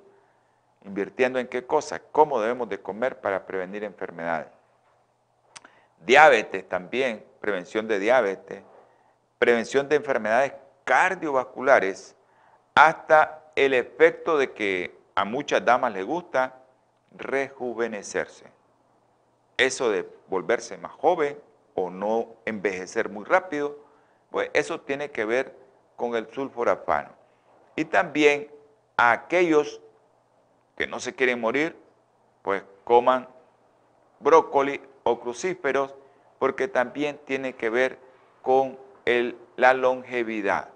[0.84, 2.00] ¿Invirtiendo en qué cosa?
[2.12, 4.48] ¿Cómo debemos de comer para prevenir enfermedades?
[6.04, 8.62] Diabetes también, prevención de diabetes,
[9.38, 10.52] prevención de enfermedades
[10.84, 12.16] cardiovasculares,
[12.74, 16.54] hasta el efecto de que a muchas damas les gusta
[17.12, 18.55] rejuvenecerse.
[19.57, 21.38] Eso de volverse más joven
[21.74, 23.78] o no envejecer muy rápido,
[24.30, 25.57] pues eso tiene que ver
[25.96, 27.11] con el sulforafano.
[27.74, 28.50] Y también
[28.96, 29.80] a aquellos
[30.76, 31.76] que no se quieren morir,
[32.42, 33.28] pues coman
[34.20, 35.94] brócoli o crucíferos,
[36.38, 37.98] porque también tiene que ver
[38.42, 38.78] con
[39.57, 40.68] la longevidad.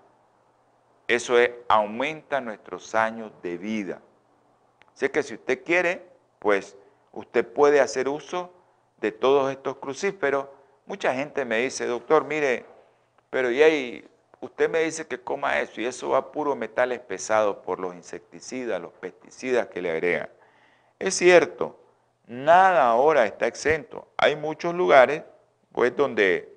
[1.08, 4.00] Eso es, aumenta nuestros años de vida.
[4.94, 6.06] Así que si usted quiere,
[6.38, 6.76] pues
[7.12, 8.52] usted puede hacer uso
[9.00, 10.46] de todos estos crucíferos.
[10.86, 12.66] Mucha gente me dice, doctor, mire,
[13.30, 14.06] pero ya ahí,
[14.40, 18.80] usted me dice que coma eso y eso va puro metales pesados por los insecticidas,
[18.80, 20.30] los pesticidas que le agregan.
[20.98, 21.78] Es cierto,
[22.26, 24.08] nada ahora está exento.
[24.16, 25.22] Hay muchos lugares,
[25.72, 26.52] pues, donde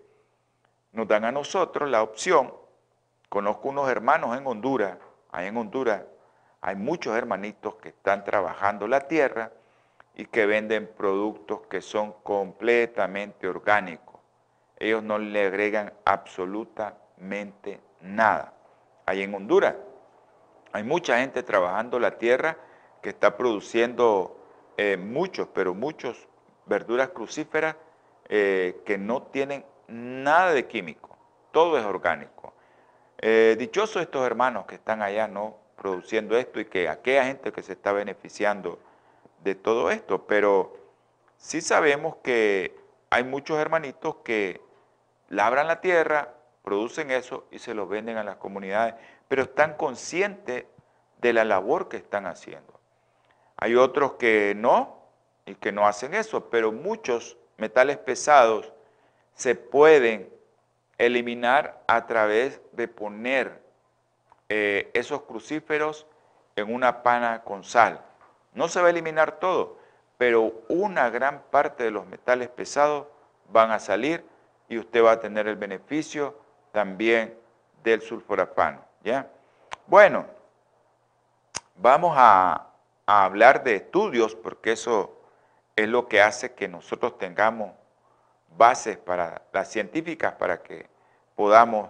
[0.91, 2.53] nos dan a nosotros la opción.
[3.29, 4.97] Conozco unos hermanos en Honduras,
[5.31, 6.01] ahí en Honduras
[6.65, 9.51] hay muchos hermanitos que están trabajando la tierra
[10.16, 14.20] y que venden productos que son completamente orgánicos.
[14.78, 18.53] Ellos no le agregan absolutamente nada.
[19.05, 19.76] Ahí en Honduras
[20.72, 22.57] hay mucha gente trabajando la tierra
[23.01, 24.38] que está produciendo
[24.78, 26.28] eh, muchos, pero muchos
[26.66, 27.76] verduras crucíferas
[28.30, 31.16] eh, que no tienen nada de químico,
[31.51, 32.53] todo es orgánico.
[33.20, 37.61] Eh, dichosos estos hermanos que están allá no produciendo esto y que aquella gente que
[37.61, 38.80] se está beneficiando
[39.43, 40.77] de todo esto, pero
[41.37, 42.75] sí sabemos que
[43.09, 44.61] hay muchos hermanitos que
[45.29, 46.33] labran la tierra,
[46.63, 48.95] producen eso y se lo venden a las comunidades,
[49.27, 50.65] pero están conscientes
[51.21, 52.79] de la labor que están haciendo.
[53.57, 54.99] Hay otros que no
[55.45, 58.71] y que no hacen eso, pero muchos metales pesados
[59.35, 60.31] se pueden
[60.97, 63.61] eliminar a través de poner
[64.49, 66.05] eh, esos crucíferos
[66.55, 68.03] en una pana con sal.
[68.56, 69.78] No se va a eliminar todo,
[70.18, 73.08] pero una gran parte de los metales pesados
[73.49, 74.26] van a salir
[74.70, 76.36] y usted va a tener el beneficio
[76.72, 77.38] también
[77.84, 78.84] del sulforafano.
[79.04, 79.28] ¿ya?
[79.88, 80.26] Bueno,
[81.76, 82.68] vamos a,
[83.06, 85.18] a hablar de estudios porque eso
[85.76, 87.72] es lo que hace que nosotros tengamos
[88.58, 90.88] bases para las científicas para que
[91.36, 91.89] podamos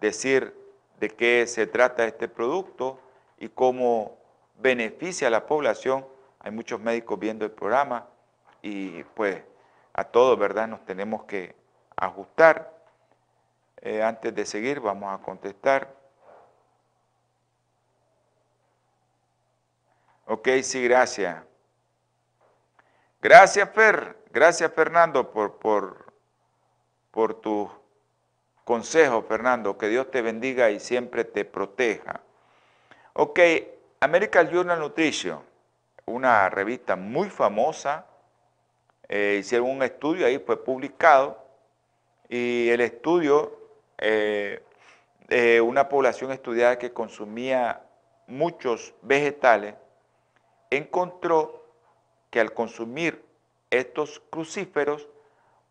[0.00, 0.54] decir
[1.00, 2.98] de qué se trata este producto
[3.38, 4.16] y cómo
[4.58, 6.06] beneficia a la población.
[6.40, 8.06] Hay muchos médicos viendo el programa
[8.62, 9.42] y pues
[9.92, 10.68] a todos, ¿verdad?
[10.68, 11.54] Nos tenemos que
[11.96, 12.72] ajustar.
[13.80, 15.94] Eh, antes de seguir, vamos a contestar.
[20.26, 21.42] Ok, sí, gracias.
[23.22, 24.16] Gracias, Fer.
[24.32, 26.12] Gracias, Fernando, por, por,
[27.10, 27.70] por tu
[28.64, 29.78] consejo, Fernando.
[29.78, 32.20] Que Dios te bendiga y siempre te proteja.
[33.12, 33.38] Ok,
[34.00, 35.40] American Journal Nutrition,
[36.04, 38.06] una revista muy famosa.
[39.08, 41.42] Eh, hicieron un estudio ahí, fue publicado.
[42.28, 43.56] Y el estudio,
[43.98, 44.60] eh,
[45.62, 47.82] una población estudiada que consumía
[48.26, 49.74] muchos vegetales,
[50.70, 51.64] encontró
[52.30, 53.24] que al consumir
[53.70, 55.08] estos crucíferos,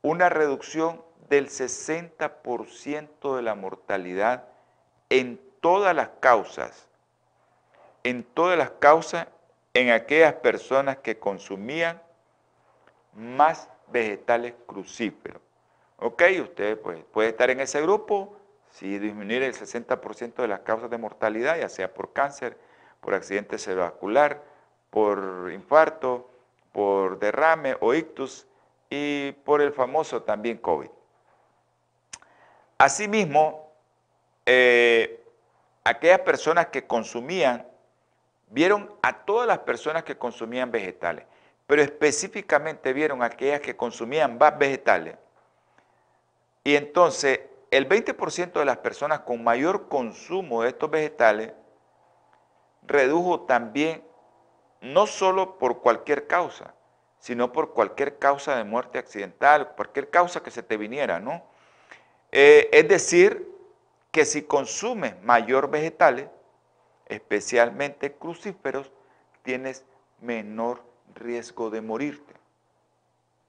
[0.01, 4.45] una reducción del 60% de la mortalidad
[5.09, 6.87] en todas las causas,
[8.05, 9.27] en todas las causas,
[9.73, 12.01] en aquellas personas que consumían
[13.15, 15.41] más vegetales crucíferos.
[15.97, 18.37] Ok, usted pues, puede estar en ese grupo,
[18.69, 22.57] si disminuir el 60% de las causas de mortalidad, ya sea por cáncer,
[23.01, 24.43] por accidente cerebrovascular,
[24.91, 26.29] por infarto,
[26.71, 28.45] por derrame o ictus
[28.87, 30.89] y por el famoso también COVID.
[32.77, 33.71] Asimismo,
[34.45, 35.23] eh,
[35.83, 37.65] aquellas personas que consumían,
[38.47, 41.25] vieron a todas las personas que consumían vegetales,
[41.67, 45.17] pero específicamente vieron a aquellas que consumían más vegetales.
[46.63, 47.41] Y entonces,
[47.71, 51.53] el 20% de las personas con mayor consumo de estos vegetales
[52.83, 54.03] redujo también
[54.81, 56.73] no solo por cualquier causa,
[57.19, 61.43] sino por cualquier causa de muerte accidental, cualquier causa que se te viniera, ¿no?
[62.31, 63.51] Eh, es decir,
[64.11, 66.29] que si consumes mayor vegetales,
[67.07, 68.91] especialmente crucíferos,
[69.43, 69.85] tienes
[70.21, 70.81] menor
[71.13, 72.33] riesgo de morirte.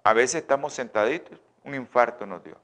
[0.04, 2.56] A veces estamos sentaditos, un infarto nos dio.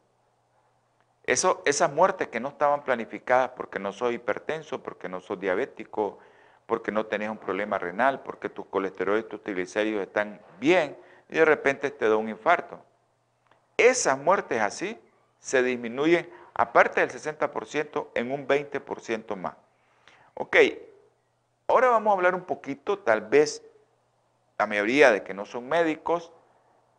[1.24, 6.18] Eso, esas muertes que no estaban planificadas porque no soy hipertenso, porque no soy diabético,
[6.66, 10.96] porque no tenés un problema renal, porque tus colesterol y tus triglicéridos están bien
[11.28, 12.84] y de repente te da un infarto.
[13.76, 14.98] Esas muertes así
[15.38, 19.54] se disminuyen, aparte del 60%, en un 20% más.
[20.34, 20.56] Ok,
[21.68, 23.62] ahora vamos a hablar un poquito, tal vez
[24.58, 26.32] la mayoría de que no son médicos,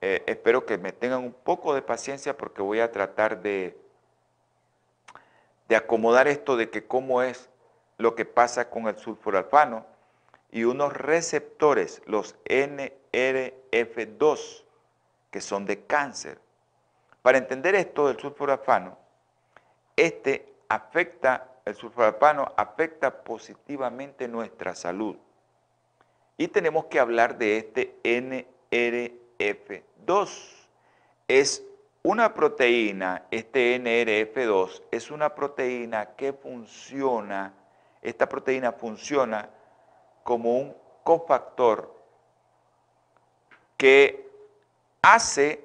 [0.02, 3.78] eh, espero que me tengan un poco de paciencia porque voy a tratar de,
[5.70, 7.50] de acomodar esto de que cómo es
[7.98, 9.86] lo que pasa con el sulforalfano
[10.52, 14.64] y unos receptores, los NRF2,
[15.32, 16.40] que son de cáncer.
[17.22, 18.98] Para entender esto del sulforafano,
[19.96, 25.16] este afecta, el sulforafano afecta positivamente nuestra salud.
[26.38, 30.30] Y tenemos que hablar de este NRF2.
[31.28, 31.64] Es
[32.04, 37.54] una proteína, este NRF2, es una proteína que funciona,
[38.02, 39.50] esta proteína funciona
[40.24, 41.96] como un cofactor
[43.78, 44.30] que
[45.02, 45.64] hace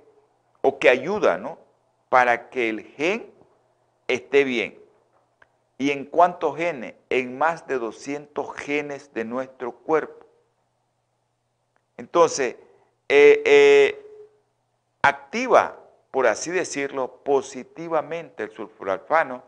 [0.62, 1.58] o que ayuda, ¿no?
[2.08, 3.32] Para que el gen
[4.06, 4.78] esté bien.
[5.78, 6.94] ¿Y en cuántos genes?
[7.08, 10.26] En más de 200 genes de nuestro cuerpo.
[11.96, 12.56] Entonces,
[13.08, 14.06] eh, eh,
[15.02, 15.78] activa,
[16.10, 19.42] por así decirlo, positivamente el sulforalfano,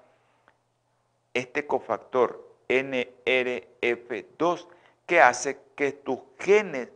[1.34, 4.66] este cofactor NRF2,
[5.06, 6.88] que hace que tus genes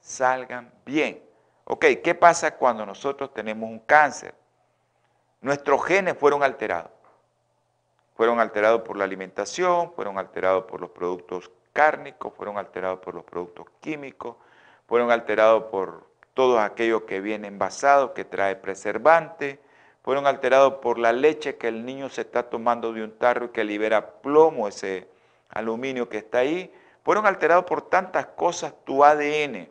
[0.00, 1.22] salgan bien.
[1.64, 4.34] Ok, ¿qué pasa cuando nosotros tenemos un cáncer?
[5.40, 6.91] Nuestros genes fueron alterados.
[8.22, 13.24] Fueron alterados por la alimentación, fueron alterados por los productos cárnicos, fueron alterados por los
[13.24, 14.36] productos químicos,
[14.86, 19.58] fueron alterados por todo aquello que viene envasado, que trae preservante,
[20.04, 23.48] fueron alterados por la leche que el niño se está tomando de un tarro y
[23.48, 25.08] que libera plomo, ese
[25.48, 26.72] aluminio que está ahí,
[27.04, 29.68] fueron alterados por tantas cosas tu ADN.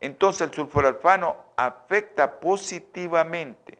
[0.00, 3.78] Entonces el sulforalfano afecta positivamente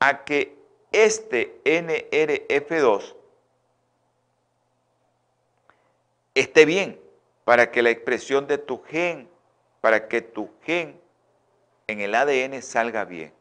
[0.00, 0.63] a que
[0.94, 3.16] este NRF2
[6.34, 7.00] esté bien
[7.44, 9.28] para que la expresión de tu gen,
[9.80, 11.00] para que tu gen
[11.88, 13.32] en el ADN salga bien.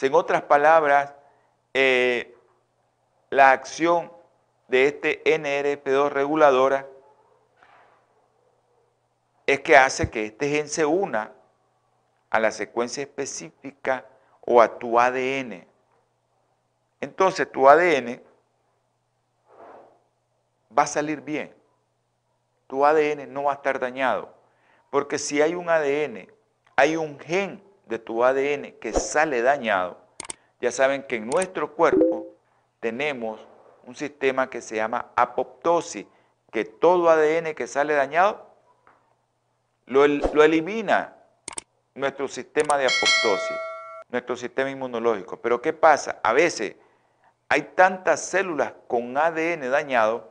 [0.00, 1.14] En otras palabras,
[1.74, 2.34] eh,
[3.28, 4.10] la acción
[4.66, 6.88] de este NRF2 reguladora
[9.46, 11.32] es que hace que este gen se una
[12.30, 14.06] a la secuencia específica
[14.40, 15.69] o a tu ADN.
[17.00, 18.22] Entonces tu ADN
[20.76, 21.54] va a salir bien.
[22.66, 24.34] Tu ADN no va a estar dañado.
[24.90, 26.28] Porque si hay un ADN,
[26.76, 29.98] hay un gen de tu ADN que sale dañado,
[30.60, 32.26] ya saben que en nuestro cuerpo
[32.80, 33.40] tenemos
[33.84, 36.06] un sistema que se llama apoptosis,
[36.52, 38.50] que todo ADN que sale dañado
[39.86, 41.16] lo, elimina
[41.94, 43.56] nuestro sistema de apoptosis,
[44.08, 45.36] nuestro sistema inmunológico.
[45.40, 46.20] Pero ¿qué pasa?
[46.22, 46.76] A veces
[47.50, 50.30] hay tantas células con ADN dañado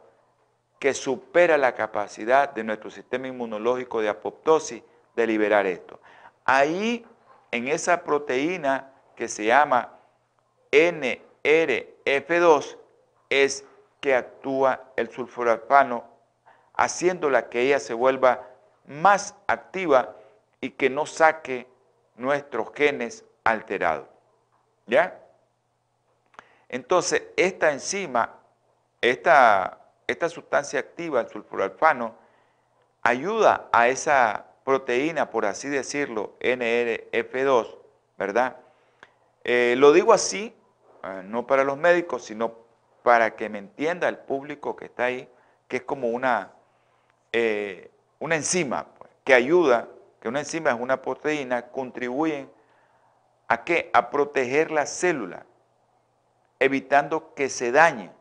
[0.80, 4.82] que supera la capacidad de nuestro sistema inmunológico de apoptosis
[5.18, 6.00] de liberar esto.
[6.46, 7.06] Ahí,
[7.52, 9.98] en esa proteína que se llama
[10.72, 12.78] NRF2,
[13.30, 13.66] es
[14.00, 16.06] que actúa el sulforafano,
[16.74, 18.48] haciéndola que ella se vuelva
[18.86, 20.16] más activa
[20.62, 21.68] y que no saque
[22.16, 24.08] nuestros genes alterados.
[24.88, 25.20] ¿Ya?
[26.70, 28.36] Entonces, esta enzima,
[29.02, 32.16] esta, esta sustancia activa, el sulforalfano,
[33.02, 37.76] ayuda a esa proteína, por así decirlo, NRF2,
[38.20, 38.58] ¿verdad?
[39.44, 40.56] Eh, lo digo así,
[41.04, 42.54] eh, no para los médicos, sino
[43.02, 45.28] para que me entienda el público que está ahí,
[45.68, 46.52] que es como una,
[47.32, 47.90] eh,
[48.20, 49.88] una enzima pues, que ayuda,
[50.22, 52.52] que una enzima es una proteína, contribuyen
[53.48, 53.90] a qué?
[53.94, 55.46] A proteger la célula
[56.60, 58.12] evitando que se dañe.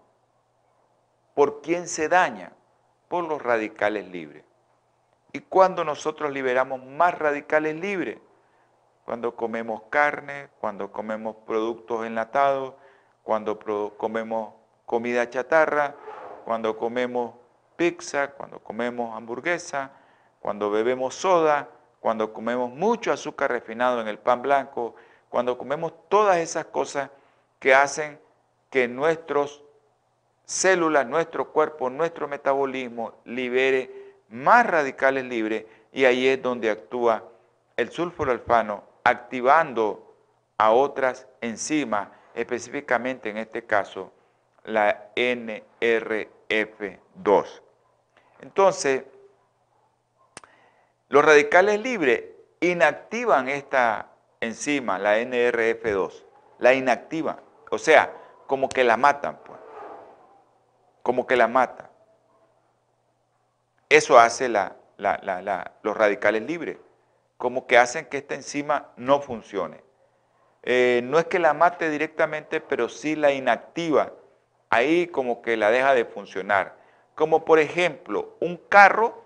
[1.34, 2.53] ¿Por quién se daña?
[3.09, 4.45] Por los radicales libres.
[5.32, 8.18] ¿Y cuando nosotros liberamos más radicales libres?
[9.05, 12.74] Cuando comemos carne, cuando comemos productos enlatados,
[13.22, 13.59] cuando
[13.97, 14.55] comemos
[14.86, 15.95] comida chatarra,
[16.45, 17.34] cuando comemos
[17.76, 19.93] pizza, cuando comemos hamburguesa,
[20.41, 21.68] cuando bebemos soda,
[22.01, 24.95] cuando comemos mucho azúcar refinado en el pan blanco,
[25.28, 27.11] cuando comemos todas esas cosas
[27.59, 28.18] que hacen
[28.71, 29.61] que nuestras
[30.45, 37.25] células, nuestro cuerpo, nuestro metabolismo libere más radicales libres y ahí es donde actúa
[37.77, 40.14] el sulforalfano activando
[40.59, 44.12] a otras enzimas, específicamente en este caso
[44.64, 46.27] la NRF2.
[48.41, 49.05] Entonces,
[51.09, 52.25] los radicales libres
[52.61, 54.11] inactivan esta
[54.41, 56.25] enzima, la NRF2,
[56.59, 57.41] la inactivan.
[57.71, 58.12] O sea,
[58.49, 59.61] como que la matan, pues.
[61.03, 61.86] Como que la matan.
[63.88, 64.74] Eso hace la,
[65.82, 66.78] los radicales libres,
[67.36, 69.84] como que hacen que esta enzima no funcione.
[70.62, 74.12] Eh, no es que la mate directamente, pero sí la inactiva.
[74.70, 76.76] Ahí como que la deja de funcionar.
[77.14, 79.24] Como por ejemplo, un carro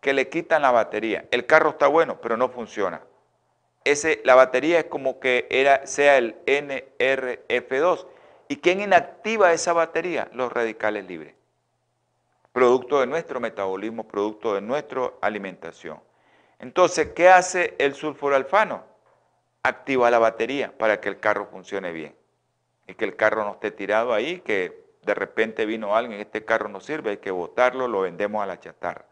[0.00, 1.26] que le quitan la batería.
[1.30, 3.00] El carro está bueno, pero no funciona
[4.24, 8.06] la batería es como que era, sea el NRF2.
[8.48, 10.28] ¿Y quién inactiva esa batería?
[10.32, 11.34] Los radicales libres.
[12.52, 16.00] Producto de nuestro metabolismo, producto de nuestra alimentación.
[16.58, 18.94] Entonces, ¿qué hace el sulforalfano?
[19.64, 22.14] activa la batería para que el carro funcione bien.
[22.86, 26.68] Y que el carro no esté tirado ahí, que de repente vino alguien, este carro
[26.68, 29.06] no sirve, hay que botarlo, lo vendemos a la chatarra.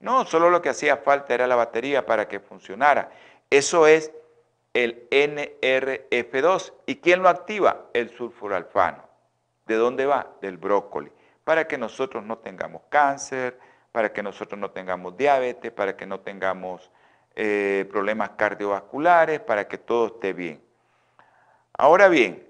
[0.00, 3.10] No, solo lo que hacía falta era la batería para que funcionara.
[3.50, 4.12] Eso es
[4.74, 6.72] el NRF2.
[6.86, 7.86] ¿Y quién lo activa?
[7.92, 9.04] El sulforalfano.
[9.66, 10.30] ¿De dónde va?
[10.40, 11.10] Del brócoli.
[11.44, 13.58] Para que nosotros no tengamos cáncer,
[13.92, 16.90] para que nosotros no tengamos diabetes, para que no tengamos
[17.34, 20.62] eh, problemas cardiovasculares, para que todo esté bien.
[21.76, 22.46] Ahora bien,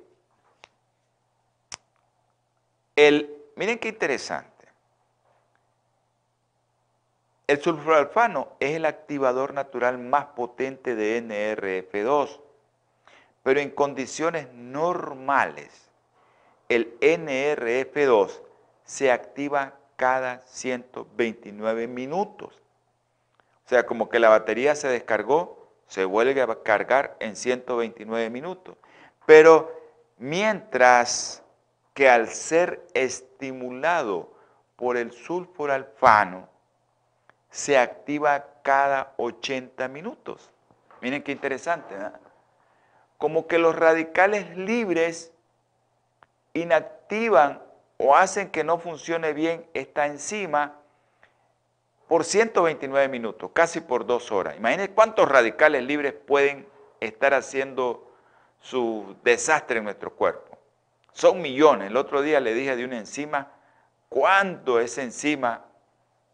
[2.96, 4.57] el, miren qué interesante.
[7.48, 12.40] El sulforalfano es el activador natural más potente de NRF2,
[13.42, 15.88] pero en condiciones normales,
[16.68, 18.42] el NRF2
[18.84, 22.60] se activa cada 129 minutos.
[23.64, 28.76] O sea, como que la batería se descargó, se vuelve a cargar en 129 minutos.
[29.24, 29.74] Pero
[30.18, 31.42] mientras
[31.94, 34.34] que al ser estimulado
[34.76, 36.57] por el sulforalfano,
[37.50, 40.50] se activa cada 80 minutos.
[41.00, 41.94] Miren qué interesante,
[43.16, 45.32] Como que los radicales libres
[46.52, 47.62] inactivan
[47.96, 50.76] o hacen que no funcione bien esta enzima
[52.06, 54.56] por 129 minutos, casi por dos horas.
[54.56, 56.66] Imaginen cuántos radicales libres pueden
[57.00, 58.10] estar haciendo
[58.60, 60.58] su desastre en nuestro cuerpo.
[61.12, 61.88] Son millones.
[61.88, 63.52] El otro día le dije de una enzima,
[64.08, 65.64] cuánto esa enzima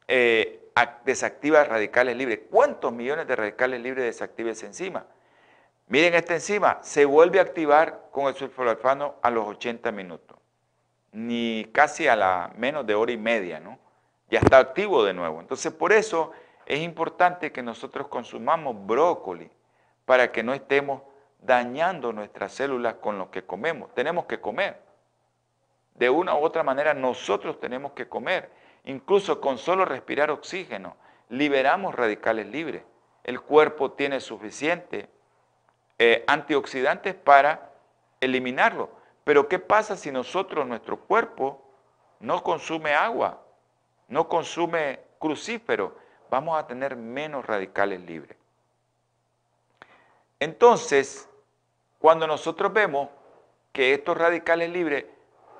[0.06, 0.63] eh,
[1.04, 2.40] desactiva radicales libres.
[2.50, 5.06] ¿Cuántos millones de radicales libres desactiva esa enzima?
[5.86, 10.38] Miren esta enzima, se vuelve a activar con el sulforalfano a los 80 minutos,
[11.12, 13.78] ni casi a la menos de hora y media, ¿no?
[14.30, 15.40] Ya está activo de nuevo.
[15.40, 16.32] Entonces, por eso
[16.66, 19.50] es importante que nosotros consumamos brócoli
[20.06, 21.02] para que no estemos
[21.40, 23.94] dañando nuestras células con lo que comemos.
[23.94, 24.80] Tenemos que comer.
[25.94, 28.50] De una u otra manera, nosotros tenemos que comer.
[28.84, 30.96] Incluso con solo respirar oxígeno,
[31.28, 32.82] liberamos radicales libres.
[33.22, 35.08] El cuerpo tiene suficiente
[35.98, 37.70] eh, antioxidantes para
[38.20, 38.90] eliminarlo.
[39.24, 41.62] Pero ¿qué pasa si nosotros, nuestro cuerpo,
[42.20, 43.40] no consume agua,
[44.08, 45.96] no consume crucífero?
[46.30, 48.36] Vamos a tener menos radicales libres.
[50.40, 51.28] Entonces,
[51.98, 53.08] cuando nosotros vemos
[53.72, 55.06] que estos radicales libres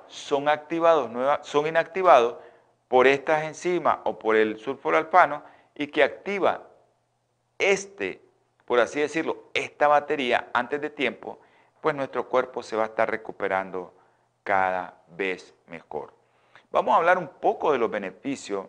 [0.07, 1.09] son activados,
[1.41, 2.35] son inactivados,
[2.87, 5.43] por estas enzimas o por el sulforalfano
[5.75, 6.67] y que activa
[7.57, 8.21] este,
[8.65, 11.39] por así decirlo, esta batería antes de tiempo,
[11.81, 13.93] pues nuestro cuerpo se va a estar recuperando
[14.43, 16.13] cada vez mejor.
[16.71, 18.67] Vamos a hablar un poco de los beneficios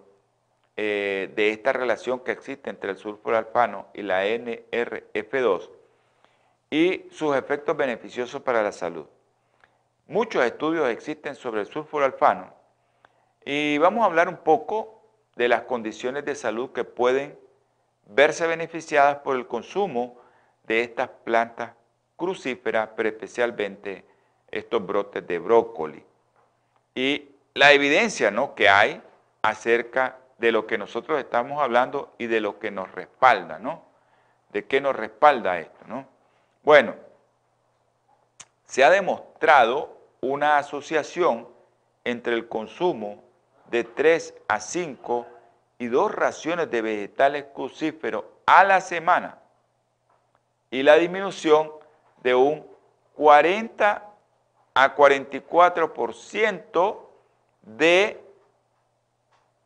[0.76, 5.70] eh, de esta relación que existe entre el sulforalfano y la NRF2
[6.70, 9.06] y sus efectos beneficiosos para la salud.
[10.06, 12.55] Muchos estudios existen sobre el sulforalfano
[13.48, 15.00] y vamos a hablar un poco
[15.36, 17.38] de las condiciones de salud que pueden
[18.06, 20.20] verse beneficiadas por el consumo
[20.64, 21.70] de estas plantas
[22.16, 24.04] crucíferas, pero especialmente
[24.50, 26.04] estos brotes de brócoli.
[26.96, 28.56] Y la evidencia ¿no?
[28.56, 29.00] que hay
[29.42, 33.84] acerca de lo que nosotros estamos hablando y de lo que nos respalda, ¿no?
[34.52, 36.06] ¿De qué nos respalda esto, no?
[36.64, 36.94] Bueno,
[38.64, 41.48] se ha demostrado una asociación
[42.04, 43.25] entre el consumo
[43.70, 45.26] de 3 a 5
[45.78, 49.38] y dos raciones de vegetales crucíferos a la semana
[50.70, 51.70] y la disminución
[52.22, 52.66] de un
[53.14, 54.10] 40
[54.74, 56.98] a 44%
[57.62, 58.22] de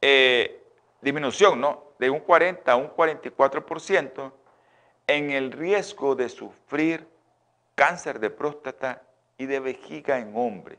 [0.01, 0.63] eh,
[1.01, 1.85] disminución, ¿no?
[1.99, 4.33] De un 40 a un 44%
[5.07, 7.09] en el riesgo de sufrir
[7.75, 9.03] cáncer de próstata
[9.37, 10.79] y de vejiga en hombres.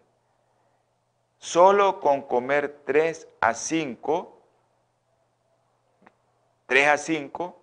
[1.42, 4.42] Solo con comer 3 a 5,
[6.68, 7.62] 3 a 5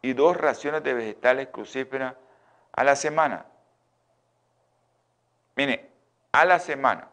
[0.00, 2.14] y dos raciones de vegetales crucíferas
[2.70, 3.46] a la semana.
[5.56, 5.90] Mire,
[6.30, 7.08] a la semana.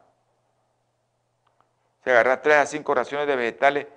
[2.04, 3.88] Se agarra 3 a 5 raciones de vegetales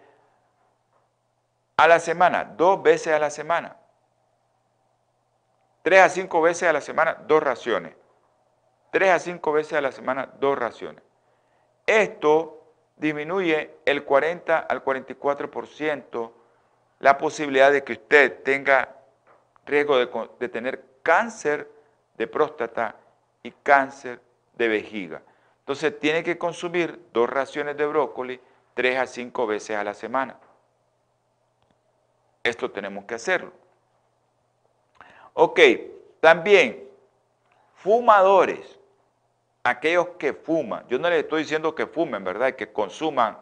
[1.77, 3.77] a la semana, dos veces a la semana.
[5.83, 7.95] 3 a 5 veces a la semana, dos raciones.
[8.91, 11.12] 3 a 5 veces a la semana, dos raciones.
[11.93, 12.65] Esto
[12.97, 16.33] disminuye el 40 al 44%
[17.01, 18.97] la posibilidad de que usted tenga
[19.67, 21.71] riesgo de, tener cáncer
[22.17, 22.97] de próstata
[23.43, 24.23] y cáncer
[24.55, 25.21] de vejiga.
[25.59, 28.41] Entonces tiene que consumir dos raciones de brócoli
[28.73, 30.39] tres a cinco veces a la semana.
[32.43, 33.53] Esto tenemos que hacerlo.
[35.35, 35.61] Ok,
[36.21, 36.89] También,
[37.75, 38.79] fumadores,
[39.65, 42.55] aquellos que fuman, yo no les estoy diciendo que fumen, ¿verdad?
[42.55, 43.39] Que consuman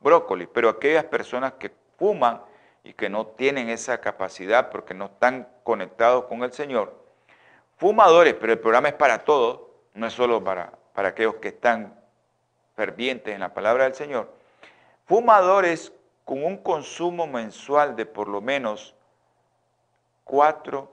[0.00, 2.42] brócoli, pero aquellas personas que fuman
[2.84, 6.94] y que no tienen esa capacidad porque no están conectados con el Señor,
[7.76, 9.62] fumadores, pero el programa es para todos,
[9.94, 11.98] no es solo para, para aquellos que están
[12.76, 14.32] fervientes en la palabra del Señor,
[15.06, 15.92] fumadores
[16.24, 18.94] con un consumo mensual de por lo menos
[20.24, 20.92] cuatro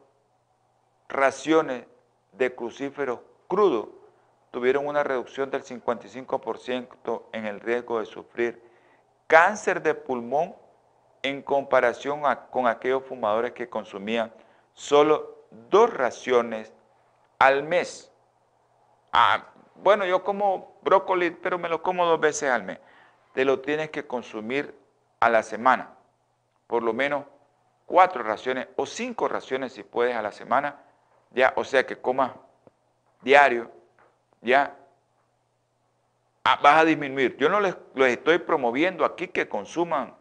[1.08, 1.86] raciones
[2.34, 3.88] de crucíferos crudos
[4.52, 8.62] tuvieron una reducción del 55% en el riesgo de sufrir
[9.28, 10.56] cáncer de pulmón
[11.24, 14.34] en comparación con aquellos fumadores que consumían
[14.74, 16.74] solo dos raciones
[17.39, 18.12] al mes.
[19.14, 19.45] Ah,
[19.76, 22.80] bueno, yo como brócoli, pero me lo como dos veces al mes.
[23.34, 24.76] Te lo tienes que consumir
[25.20, 25.93] a la semana,
[26.68, 27.26] por lo menos
[27.86, 30.82] cuatro raciones o cinco raciones si puedes a la semana,
[31.32, 32.32] ya, o sea que comas
[33.22, 33.72] diario,
[34.42, 34.76] ya
[36.44, 37.38] ah, vas a disminuir.
[37.38, 40.16] Yo no les, estoy promoviendo aquí que consuman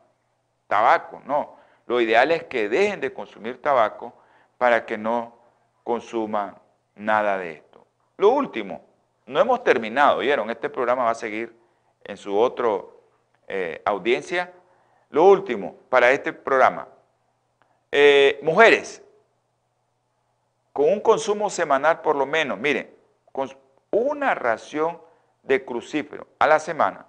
[0.67, 1.57] tabaco, no.
[1.87, 4.15] Lo ideal es que dejen de consumir tabaco
[4.59, 5.37] para que no
[5.83, 6.57] consuman
[6.95, 7.87] nada de esto.
[8.17, 8.85] Lo último,
[9.27, 10.51] no hemos terminado, ¿vieron?
[10.51, 11.57] Este programa va a seguir
[12.05, 12.69] en su otra
[13.49, 14.53] eh, audiencia
[15.11, 16.87] lo último para este programa.
[17.91, 19.03] Eh, mujeres,
[20.73, 22.89] con un consumo semanal por lo menos, miren,
[23.91, 25.01] una ración
[25.43, 27.07] de crucífero a la semana,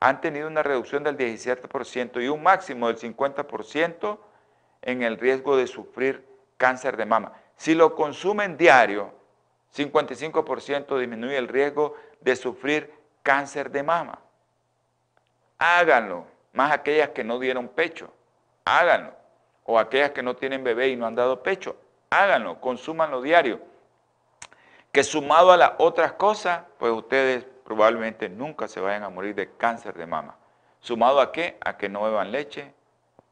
[0.00, 4.18] han tenido una reducción del 17% y un máximo del 50%
[4.82, 6.26] en el riesgo de sufrir
[6.56, 7.32] cáncer de mama.
[7.56, 9.12] Si lo consumen diario,
[9.74, 14.18] 55% disminuye el riesgo de sufrir cáncer de mama.
[15.58, 18.12] Háganlo más aquellas que no dieron pecho,
[18.64, 19.14] háganlo.
[19.64, 21.76] O aquellas que no tienen bebé y no han dado pecho,
[22.08, 23.60] háganlo, consúmanlo diario.
[24.92, 29.52] Que sumado a las otras cosas, pues ustedes probablemente nunca se vayan a morir de
[29.56, 30.36] cáncer de mama.
[30.80, 31.58] ¿Sumado a qué?
[31.64, 32.74] A que no beban leche.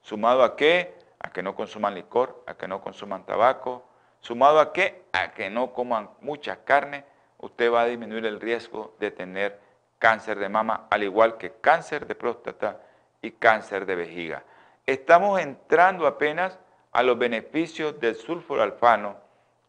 [0.02, 0.94] ¿Sumado a qué?
[1.18, 3.84] A que no consuman licor, a que no consuman tabaco.
[4.20, 5.02] ¿Sumado a qué?
[5.12, 7.04] A que no coman mucha carne.
[7.38, 9.58] Usted va a disminuir el riesgo de tener
[9.98, 12.80] cáncer de mama, al igual que cáncer de próstata
[13.20, 14.44] y cáncer de vejiga.
[14.86, 16.56] Estamos entrando apenas
[16.92, 19.16] a los beneficios del sulforalfano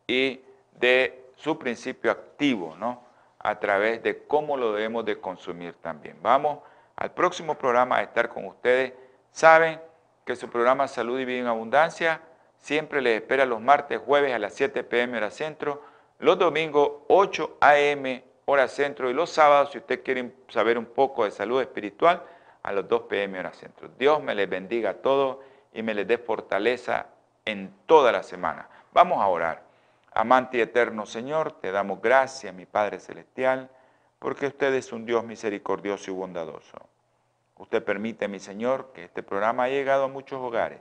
[0.07, 0.41] y
[0.73, 3.01] de su principio activo, ¿no?
[3.39, 6.17] A través de cómo lo debemos de consumir también.
[6.21, 6.59] Vamos
[6.97, 8.93] al próximo programa a estar con ustedes.
[9.31, 9.79] Saben
[10.25, 12.21] que su programa Salud y Vida en Abundancia
[12.57, 15.81] siempre les espera los martes, jueves a las 7 pm hora centro,
[16.19, 21.23] los domingos 8 am hora centro y los sábados, si usted quiere saber un poco
[21.23, 22.21] de salud espiritual,
[22.63, 23.87] a los 2 pm hora centro.
[23.97, 25.37] Dios me les bendiga a todos
[25.73, 27.07] y me les dé fortaleza
[27.45, 28.67] en toda la semana.
[28.91, 29.68] Vamos a orar.
[30.11, 33.69] Amante y eterno Señor, te damos gracias, mi Padre Celestial,
[34.17, 36.77] porque usted es un Dios misericordioso y bondadoso.
[37.57, 40.79] Usted permite, mi Señor, que este programa haya llegado a muchos hogares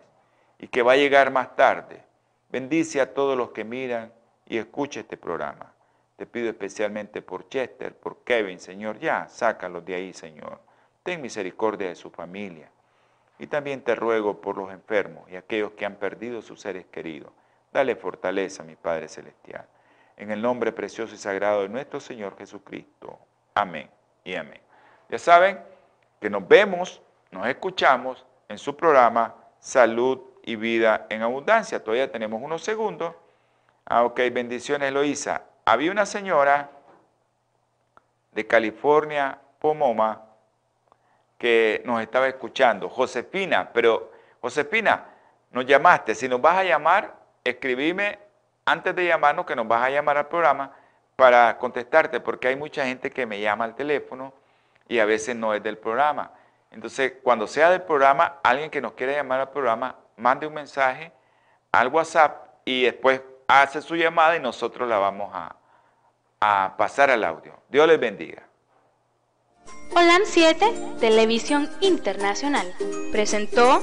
[0.59, 2.03] y que va a llegar más tarde.
[2.51, 4.13] Bendice a todos los que miran
[4.47, 5.73] y escuchen este programa.
[6.17, 10.61] Te pido especialmente por Chester, por Kevin, Señor, ya, sácalos de ahí, Señor.
[11.03, 12.71] Ten misericordia de su familia.
[13.39, 17.31] Y también te ruego por los enfermos y aquellos que han perdido sus seres queridos.
[17.79, 19.65] Dale fortaleza, mi Padre Celestial.
[20.17, 23.21] En el nombre precioso y sagrado de nuestro Señor Jesucristo.
[23.55, 23.89] Amén
[24.25, 24.61] y amén.
[25.09, 25.61] Ya saben
[26.21, 27.01] que nos vemos,
[27.31, 31.79] nos escuchamos en su programa Salud y Vida en Abundancia.
[31.79, 33.15] Todavía tenemos unos segundos.
[33.85, 35.45] Ah, ok, bendiciones, Eloísa.
[35.65, 36.71] Había una señora
[38.33, 40.25] de California, Pomoma,
[41.39, 44.11] que nos estaba escuchando, Josefina, pero
[44.41, 45.05] Josefina,
[45.53, 48.19] nos llamaste, si nos vas a llamar, escribime
[48.65, 50.73] antes de llamarnos que nos vas a llamar al programa
[51.17, 54.33] para contestarte, porque hay mucha gente que me llama al teléfono
[54.89, 56.31] y a veces no es del programa.
[56.71, 61.13] Entonces, cuando sea del programa, alguien que nos quiera llamar al programa, mande un mensaje
[61.73, 65.57] al WhatsApp y después hace su llamada y nosotros la vamos a,
[66.41, 67.55] a pasar al audio.
[67.69, 68.43] Dios les bendiga.
[69.95, 72.73] Holan 7, Televisión Internacional,
[73.11, 73.83] presentó